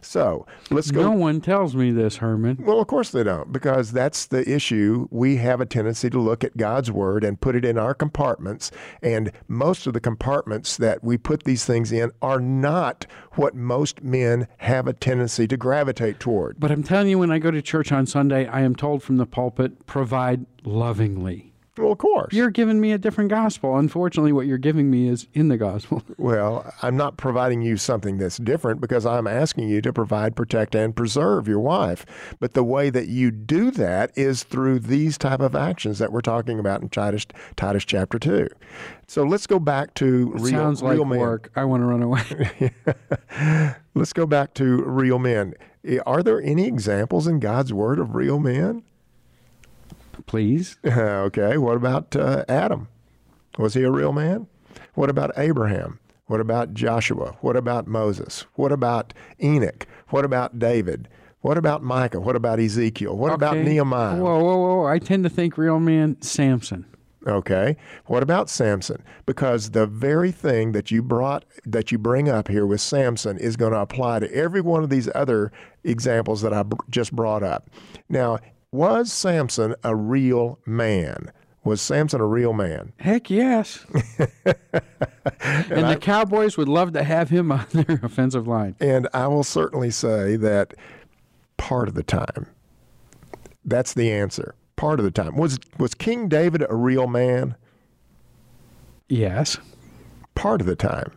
So 0.00 0.46
let's 0.70 0.90
go. 0.90 1.02
No 1.02 1.10
one 1.10 1.42
tells 1.42 1.76
me 1.76 1.90
this, 1.90 2.16
Herman. 2.16 2.56
Well, 2.60 2.80
of 2.80 2.86
course 2.86 3.10
they 3.10 3.24
don't, 3.24 3.52
because 3.52 3.92
that's 3.92 4.24
the 4.24 4.50
issue. 4.50 5.06
We 5.10 5.36
have 5.36 5.60
a 5.60 5.66
tendency 5.66 6.08
to 6.08 6.18
look 6.18 6.42
at 6.42 6.56
God's 6.56 6.90
word 6.90 7.24
and 7.24 7.38
put 7.38 7.56
it 7.56 7.64
in 7.66 7.76
our 7.76 7.92
compartments, 7.92 8.70
and 9.02 9.32
most 9.48 9.86
of 9.86 9.92
the 9.92 10.00
compartments 10.00 10.78
that 10.78 11.04
we 11.04 11.18
put 11.18 11.44
these 11.44 11.66
things 11.66 11.92
in 11.92 12.10
are 12.22 12.40
not 12.40 13.04
what 13.32 13.54
most 13.54 14.02
men 14.02 14.48
have 14.56 14.86
a 14.86 14.94
tendency 14.94 15.46
to 15.46 15.58
gravitate 15.58 16.18
toward. 16.18 16.58
But 16.58 16.70
I'm 16.70 16.82
telling 16.82 17.08
you, 17.08 17.18
when 17.18 17.30
I 17.30 17.38
go 17.38 17.50
to 17.50 17.60
church 17.60 17.92
on 17.92 18.06
Sunday, 18.06 18.45
I 18.46 18.62
am 18.62 18.74
told 18.74 19.02
from 19.02 19.16
the 19.16 19.26
pulpit, 19.26 19.86
provide 19.86 20.46
lovingly. 20.64 21.52
Well, 21.78 21.92
of 21.92 21.98
course. 21.98 22.32
You're 22.32 22.50
giving 22.50 22.80
me 22.80 22.92
a 22.92 22.98
different 22.98 23.28
gospel. 23.28 23.76
Unfortunately, 23.76 24.32
what 24.32 24.46
you're 24.46 24.56
giving 24.56 24.90
me 24.90 25.08
is 25.08 25.26
in 25.34 25.48
the 25.48 25.56
gospel. 25.56 26.02
well, 26.16 26.72
I'm 26.82 26.96
not 26.96 27.16
providing 27.16 27.60
you 27.60 27.76
something 27.76 28.18
that's 28.18 28.38
different 28.38 28.80
because 28.80 29.04
I'm 29.04 29.26
asking 29.26 29.68
you 29.68 29.82
to 29.82 29.92
provide, 29.92 30.36
protect, 30.36 30.74
and 30.74 30.96
preserve 30.96 31.46
your 31.46 31.60
wife. 31.60 32.06
But 32.40 32.54
the 32.54 32.64
way 32.64 32.88
that 32.90 33.08
you 33.08 33.30
do 33.30 33.70
that 33.72 34.10
is 34.16 34.42
through 34.42 34.80
these 34.80 35.18
type 35.18 35.40
of 35.40 35.54
actions 35.54 35.98
that 35.98 36.12
we're 36.12 36.22
talking 36.22 36.58
about 36.58 36.80
in 36.80 36.88
Titus, 36.88 37.26
Titus 37.56 37.84
chapter 37.84 38.18
2. 38.18 38.48
So 39.06 39.22
let's 39.24 39.46
go 39.46 39.58
back 39.58 39.94
to 39.94 40.32
real, 40.32 40.46
sounds 40.46 40.82
like 40.82 40.94
real 40.94 41.04
men. 41.04 41.18
work. 41.18 41.52
I 41.56 41.64
want 41.64 41.82
to 41.82 41.86
run 41.86 42.02
away. 42.02 42.72
let's 43.94 44.12
go 44.12 44.26
back 44.26 44.54
to 44.54 44.82
real 44.82 45.18
men. 45.18 45.54
Are 46.04 46.22
there 46.22 46.40
any 46.42 46.66
examples 46.66 47.26
in 47.26 47.40
God's 47.40 47.72
word 47.72 47.98
of 47.98 48.14
real 48.14 48.38
men? 48.38 48.82
Please. 50.26 50.78
okay. 50.86 51.56
What 51.56 51.76
about 51.76 52.16
uh, 52.16 52.44
Adam? 52.48 52.88
Was 53.58 53.74
he 53.74 53.82
a 53.82 53.90
real 53.90 54.12
man? 54.12 54.46
What 54.94 55.10
about 55.10 55.30
Abraham? 55.36 55.98
What 56.26 56.40
about 56.40 56.74
Joshua? 56.74 57.36
What 57.40 57.56
about 57.56 57.86
Moses? 57.86 58.46
What 58.54 58.72
about 58.72 59.14
Enoch? 59.42 59.86
What 60.08 60.24
about 60.24 60.58
David? 60.58 61.08
What 61.40 61.56
about 61.56 61.82
Micah? 61.82 62.20
What 62.20 62.34
about 62.34 62.58
Ezekiel? 62.58 63.16
What 63.16 63.30
okay. 63.30 63.34
about 63.34 63.56
Nehemiah? 63.58 64.16
Whoa, 64.16 64.42
whoa, 64.42 64.56
whoa. 64.56 64.86
I 64.86 64.98
tend 64.98 65.22
to 65.24 65.30
think 65.30 65.56
real 65.56 65.78
man 65.78 66.20
Samson. 66.20 66.84
Okay. 67.26 67.76
What 68.06 68.22
about 68.22 68.48
Samson? 68.48 69.02
Because 69.24 69.70
the 69.70 69.86
very 69.86 70.30
thing 70.30 70.72
that 70.72 70.90
you 70.90 71.02
brought 71.02 71.44
that 71.64 71.90
you 71.90 71.98
bring 71.98 72.28
up 72.28 72.48
here 72.48 72.66
with 72.66 72.80
Samson 72.80 73.36
is 73.38 73.56
going 73.56 73.72
to 73.72 73.80
apply 73.80 74.20
to 74.20 74.32
every 74.32 74.60
one 74.60 74.84
of 74.84 74.90
these 74.90 75.08
other 75.14 75.50
examples 75.82 76.42
that 76.42 76.52
I 76.52 76.62
b- 76.62 76.76
just 76.88 77.14
brought 77.14 77.42
up. 77.42 77.68
Now, 78.08 78.38
was 78.70 79.12
Samson 79.12 79.74
a 79.82 79.96
real 79.96 80.58
man? 80.66 81.32
Was 81.64 81.80
Samson 81.80 82.20
a 82.20 82.26
real 82.26 82.52
man? 82.52 82.92
Heck 83.00 83.28
yes. 83.28 83.84
and, 84.44 84.56
and 85.72 85.86
I, 85.86 85.94
the 85.94 86.00
Cowboys 86.00 86.56
would 86.56 86.68
love 86.68 86.92
to 86.92 87.02
have 87.02 87.28
him 87.28 87.50
on 87.52 87.66
their 87.72 88.00
offensive 88.04 88.46
line. 88.46 88.76
And 88.78 89.08
I 89.12 89.26
will 89.26 89.44
certainly 89.44 89.90
say 89.90 90.36
that 90.36 90.74
part 91.56 91.88
of 91.88 91.94
the 91.94 92.04
time, 92.04 92.46
that's 93.64 93.94
the 93.94 94.12
answer 94.12 94.54
part 94.76 95.00
of 95.00 95.04
the 95.04 95.10
time. 95.10 95.36
Was 95.36 95.58
was 95.78 95.94
King 95.94 96.28
David 96.28 96.64
a 96.68 96.74
real 96.74 97.06
man? 97.06 97.56
Yes. 99.08 99.58
Part 100.34 100.60
of 100.60 100.66
the 100.66 100.76
time. 100.76 101.12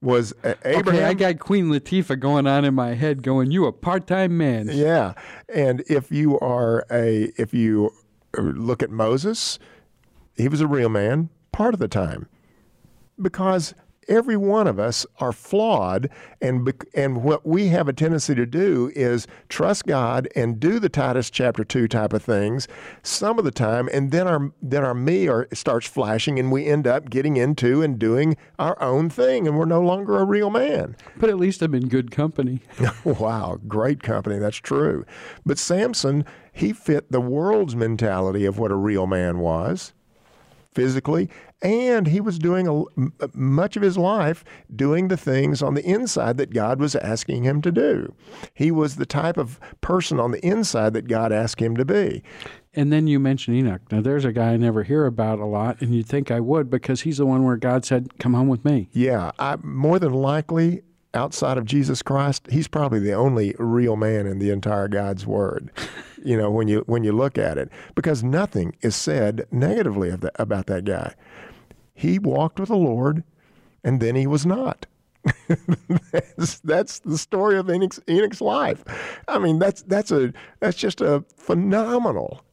Was 0.00 0.32
Abraham? 0.64 0.88
Okay, 0.88 1.04
I 1.04 1.14
got 1.14 1.40
Queen 1.40 1.70
Latifah 1.70 2.20
going 2.20 2.46
on 2.46 2.64
in 2.64 2.72
my 2.72 2.94
head, 2.94 3.22
going, 3.22 3.50
"You 3.50 3.66
a 3.66 3.72
part-time 3.72 4.36
man." 4.38 4.68
Yeah, 4.70 5.14
and 5.52 5.82
if 5.88 6.12
you 6.12 6.38
are 6.38 6.86
a, 6.88 7.32
if 7.36 7.52
you 7.52 7.92
look 8.36 8.80
at 8.80 8.90
Moses, 8.90 9.58
he 10.36 10.46
was 10.46 10.60
a 10.60 10.68
real 10.68 10.88
man 10.88 11.30
part 11.50 11.74
of 11.74 11.80
the 11.80 11.88
time, 11.88 12.28
because 13.20 13.74
every 14.08 14.36
one 14.36 14.66
of 14.66 14.78
us 14.78 15.06
are 15.18 15.32
flawed, 15.32 16.08
and 16.40 16.72
and 16.94 17.22
what 17.22 17.46
we 17.46 17.68
have 17.68 17.88
a 17.88 17.92
tendency 17.92 18.34
to 18.34 18.46
do 18.46 18.90
is 18.94 19.26
trust 19.48 19.86
God 19.86 20.28
and 20.34 20.58
do 20.58 20.78
the 20.78 20.88
Titus 20.88 21.30
chapter 21.30 21.64
two 21.64 21.88
type 21.88 22.12
of 22.12 22.22
things 22.22 22.68
some 23.02 23.38
of 23.38 23.44
the 23.44 23.50
time, 23.50 23.88
and 23.92 24.10
then 24.10 24.26
our 24.26 24.52
then 24.62 24.84
our 24.84 24.94
me 24.94 25.28
are, 25.28 25.48
starts 25.52 25.86
flashing, 25.86 26.38
and 26.38 26.50
we 26.50 26.66
end 26.66 26.86
up 26.86 27.10
getting 27.10 27.36
into 27.36 27.82
and 27.82 27.98
doing 27.98 28.36
our 28.58 28.80
own 28.82 29.10
thing, 29.10 29.46
and 29.46 29.58
we're 29.58 29.64
no 29.64 29.80
longer 29.80 30.18
a 30.18 30.24
real 30.24 30.50
man. 30.50 30.96
But 31.16 31.30
at 31.30 31.38
least 31.38 31.62
I'm 31.62 31.74
in 31.74 31.88
good 31.88 32.10
company. 32.10 32.60
wow, 33.04 33.58
great 33.66 34.02
company. 34.02 34.38
That's 34.38 34.56
true. 34.56 35.04
But 35.44 35.58
Samson, 35.58 36.24
he 36.52 36.72
fit 36.72 37.10
the 37.10 37.20
world's 37.20 37.76
mentality 37.76 38.44
of 38.44 38.58
what 38.58 38.70
a 38.70 38.76
real 38.76 39.06
man 39.06 39.38
was 39.38 39.92
physically, 40.72 41.28
and 41.60 42.06
he 42.06 42.20
was 42.20 42.38
doing 42.38 42.68
a, 42.68 43.28
much 43.34 43.76
of 43.76 43.82
his 43.82 43.98
life 43.98 44.44
doing 44.74 45.08
the 45.08 45.16
things 45.16 45.62
on 45.62 45.74
the 45.74 45.84
inside 45.84 46.36
that 46.38 46.52
God 46.54 46.80
was 46.80 46.94
asking 46.96 47.42
him 47.42 47.60
to 47.62 47.72
do. 47.72 48.14
He 48.54 48.70
was 48.70 48.96
the 48.96 49.06
type 49.06 49.36
of 49.36 49.58
person 49.80 50.20
on 50.20 50.30
the 50.30 50.44
inside 50.46 50.94
that 50.94 51.08
God 51.08 51.32
asked 51.32 51.60
him 51.60 51.76
to 51.76 51.84
be. 51.84 52.22
And 52.74 52.92
then 52.92 53.08
you 53.08 53.18
mentioned 53.18 53.56
Enoch. 53.56 53.82
Now, 53.90 54.00
there's 54.00 54.24
a 54.24 54.32
guy 54.32 54.52
I 54.52 54.56
never 54.56 54.84
hear 54.84 55.04
about 55.04 55.40
a 55.40 55.44
lot, 55.44 55.80
and 55.80 55.94
you'd 55.94 56.06
think 56.06 56.30
I 56.30 56.38
would 56.38 56.70
because 56.70 57.00
he's 57.00 57.18
the 57.18 57.26
one 57.26 57.44
where 57.44 57.56
God 57.56 57.84
said, 57.84 58.18
Come 58.18 58.34
home 58.34 58.46
with 58.46 58.64
me. 58.64 58.88
Yeah, 58.92 59.32
I, 59.38 59.56
more 59.62 59.98
than 59.98 60.12
likely, 60.12 60.82
outside 61.14 61.58
of 61.58 61.64
Jesus 61.64 62.02
Christ, 62.02 62.46
he's 62.50 62.68
probably 62.68 63.00
the 63.00 63.14
only 63.14 63.54
real 63.58 63.96
man 63.96 64.26
in 64.26 64.38
the 64.38 64.50
entire 64.50 64.86
God's 64.86 65.26
Word. 65.26 65.70
you 66.24 66.36
know, 66.36 66.50
when 66.50 66.68
you 66.68 66.84
when 66.86 67.04
you 67.04 67.12
look 67.12 67.38
at 67.38 67.58
it, 67.58 67.70
because 67.94 68.22
nothing 68.22 68.76
is 68.80 68.94
said 68.94 69.46
negatively 69.50 70.14
about 70.36 70.66
that 70.66 70.84
guy. 70.84 71.14
He 71.98 72.20
walked 72.20 72.60
with 72.60 72.68
the 72.68 72.76
Lord, 72.76 73.24
and 73.82 74.00
then 74.00 74.14
he 74.14 74.28
was 74.28 74.46
not. 74.46 74.86
that's, 76.12 76.60
that's 76.60 77.00
the 77.00 77.18
story 77.18 77.58
of 77.58 77.68
Enoch's, 77.68 77.98
Enoch's 78.08 78.40
life. 78.40 78.84
I 79.26 79.40
mean, 79.40 79.58
that's 79.58 79.82
that's 79.82 80.12
a 80.12 80.32
that's 80.60 80.76
just 80.76 81.00
a 81.00 81.24
phenomenal 81.36 82.44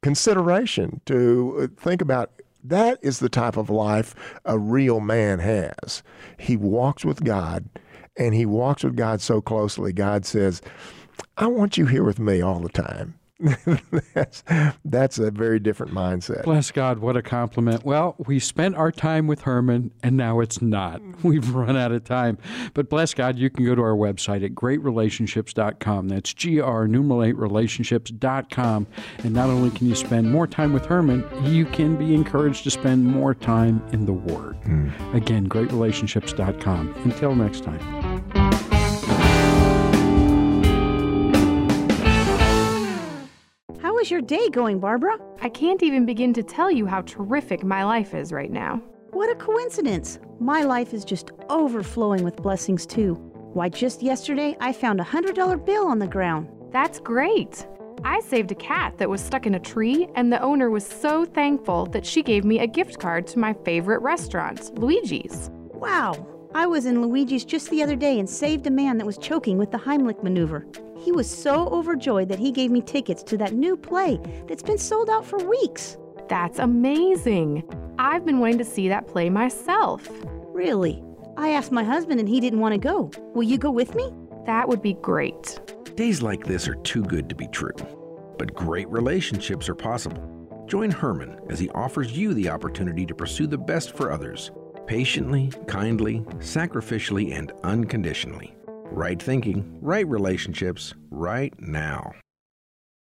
consideration 0.00 1.02
to 1.04 1.58
uh, 1.60 1.66
think 1.78 2.00
about. 2.00 2.30
That 2.64 2.98
is 3.02 3.18
the 3.18 3.28
type 3.28 3.58
of 3.58 3.68
life 3.68 4.14
a 4.46 4.58
real 4.58 5.00
man 5.00 5.40
has. 5.40 6.02
He 6.38 6.56
walks 6.56 7.04
with 7.04 7.22
God, 7.24 7.68
and 8.16 8.34
he 8.34 8.46
walks 8.46 8.82
with 8.82 8.96
God 8.96 9.20
so 9.20 9.42
closely. 9.42 9.92
God 9.92 10.24
says, 10.24 10.62
I 11.36 11.48
want 11.48 11.76
you 11.76 11.84
here 11.84 12.02
with 12.02 12.18
me 12.18 12.40
all 12.40 12.60
the 12.60 12.70
time. 12.70 13.18
That's, 14.14 14.42
that's 14.84 15.18
a 15.18 15.30
very 15.30 15.58
different 15.58 15.92
mindset. 15.92 16.44
Bless 16.44 16.70
God, 16.70 16.98
what 16.98 17.16
a 17.16 17.22
compliment. 17.22 17.84
Well, 17.84 18.16
we 18.18 18.38
spent 18.38 18.74
our 18.74 18.90
time 18.90 19.26
with 19.26 19.42
Herman, 19.42 19.92
and 20.02 20.16
now 20.16 20.40
it's 20.40 20.60
not. 20.60 21.00
We've 21.22 21.54
run 21.54 21.76
out 21.76 21.92
of 21.92 22.04
time. 22.04 22.38
But 22.74 22.88
bless 22.88 23.14
God, 23.14 23.38
you 23.38 23.50
can 23.50 23.64
go 23.64 23.74
to 23.74 23.82
our 23.82 23.94
website 23.94 24.44
at 24.44 24.52
greatrelationships.com. 24.52 26.08
That's 26.08 26.34
GR 26.34 26.84
numeral 26.84 27.22
8 27.22 27.36
relationships.com. 27.36 28.86
And 29.18 29.32
not 29.34 29.50
only 29.50 29.70
can 29.70 29.88
you 29.88 29.94
spend 29.94 30.30
more 30.30 30.46
time 30.46 30.72
with 30.72 30.86
Herman, 30.86 31.24
you 31.44 31.64
can 31.66 31.96
be 31.96 32.14
encouraged 32.14 32.64
to 32.64 32.70
spend 32.70 33.04
more 33.04 33.34
time 33.34 33.82
in 33.92 34.06
the 34.06 34.12
Word. 34.12 34.60
Mm. 34.62 35.14
Again, 35.14 35.48
greatrelationships.com. 35.48 36.94
Until 37.04 37.34
next 37.34 37.62
time. 37.64 38.67
Is 44.00 44.10
your 44.10 44.20
day 44.20 44.48
going, 44.50 44.78
Barbara? 44.78 45.18
I 45.40 45.48
can't 45.48 45.82
even 45.82 46.06
begin 46.06 46.32
to 46.34 46.42
tell 46.42 46.70
you 46.70 46.86
how 46.86 47.02
terrific 47.02 47.64
my 47.64 47.84
life 47.84 48.14
is 48.14 48.32
right 48.32 48.50
now. 48.50 48.82
What 49.10 49.30
a 49.30 49.34
coincidence! 49.34 50.18
My 50.38 50.62
life 50.62 50.94
is 50.94 51.04
just 51.04 51.30
overflowing 51.48 52.22
with 52.22 52.36
blessings, 52.36 52.86
too. 52.86 53.14
Why, 53.54 53.68
just 53.68 54.02
yesterday 54.02 54.56
I 54.60 54.72
found 54.72 55.00
a 55.00 55.04
$100 55.04 55.64
bill 55.64 55.86
on 55.86 55.98
the 55.98 56.06
ground. 56.06 56.48
That's 56.70 57.00
great. 57.00 57.66
I 58.04 58.20
saved 58.20 58.52
a 58.52 58.54
cat 58.54 58.98
that 58.98 59.10
was 59.10 59.20
stuck 59.20 59.46
in 59.46 59.54
a 59.54 59.60
tree, 59.60 60.08
and 60.14 60.32
the 60.32 60.40
owner 60.42 60.70
was 60.70 60.86
so 60.86 61.24
thankful 61.24 61.86
that 61.86 62.06
she 62.06 62.22
gave 62.22 62.44
me 62.44 62.60
a 62.60 62.66
gift 62.66 63.00
card 63.00 63.26
to 63.28 63.38
my 63.38 63.52
favorite 63.52 64.02
restaurant, 64.02 64.78
Luigi's. 64.78 65.50
Wow. 65.52 66.37
I 66.54 66.64
was 66.66 66.86
in 66.86 67.02
Luigi's 67.02 67.44
just 67.44 67.68
the 67.68 67.82
other 67.82 67.96
day 67.96 68.18
and 68.18 68.28
saved 68.28 68.66
a 68.66 68.70
man 68.70 68.96
that 68.98 69.06
was 69.06 69.18
choking 69.18 69.58
with 69.58 69.70
the 69.70 69.78
Heimlich 69.78 70.22
maneuver. 70.22 70.66
He 70.96 71.12
was 71.12 71.30
so 71.30 71.68
overjoyed 71.68 72.28
that 72.30 72.38
he 72.38 72.50
gave 72.52 72.70
me 72.70 72.80
tickets 72.80 73.22
to 73.24 73.36
that 73.36 73.52
new 73.52 73.76
play 73.76 74.18
that's 74.48 74.62
been 74.62 74.78
sold 74.78 75.10
out 75.10 75.26
for 75.26 75.38
weeks. 75.38 75.98
That's 76.28 76.58
amazing. 76.58 77.64
I've 77.98 78.24
been 78.24 78.38
wanting 78.40 78.58
to 78.58 78.64
see 78.64 78.88
that 78.88 79.06
play 79.06 79.28
myself. 79.28 80.08
Really? 80.52 81.02
I 81.36 81.50
asked 81.50 81.70
my 81.70 81.84
husband 81.84 82.18
and 82.18 82.28
he 82.28 82.40
didn't 82.40 82.60
want 82.60 82.72
to 82.72 82.78
go. 82.78 83.10
Will 83.34 83.42
you 83.42 83.58
go 83.58 83.70
with 83.70 83.94
me? 83.94 84.12
That 84.46 84.68
would 84.68 84.80
be 84.80 84.94
great. 84.94 85.60
Days 85.96 86.22
like 86.22 86.46
this 86.46 86.66
are 86.66 86.76
too 86.76 87.02
good 87.02 87.28
to 87.28 87.34
be 87.34 87.48
true. 87.48 87.76
But 88.38 88.54
great 88.54 88.88
relationships 88.88 89.68
are 89.68 89.74
possible. 89.74 90.64
Join 90.66 90.90
Herman 90.90 91.38
as 91.50 91.58
he 91.58 91.68
offers 91.70 92.16
you 92.16 92.32
the 92.34 92.48
opportunity 92.48 93.04
to 93.06 93.14
pursue 93.14 93.46
the 93.46 93.58
best 93.58 93.94
for 93.94 94.10
others 94.10 94.50
patiently, 94.88 95.52
kindly, 95.66 96.20
sacrificially, 96.38 97.32
and 97.38 97.52
unconditionally. 97.62 98.56
Right 98.90 99.20
thinking, 99.22 99.78
right 99.82 100.08
relationships, 100.08 100.94
right 101.10 101.54
now. 101.60 102.12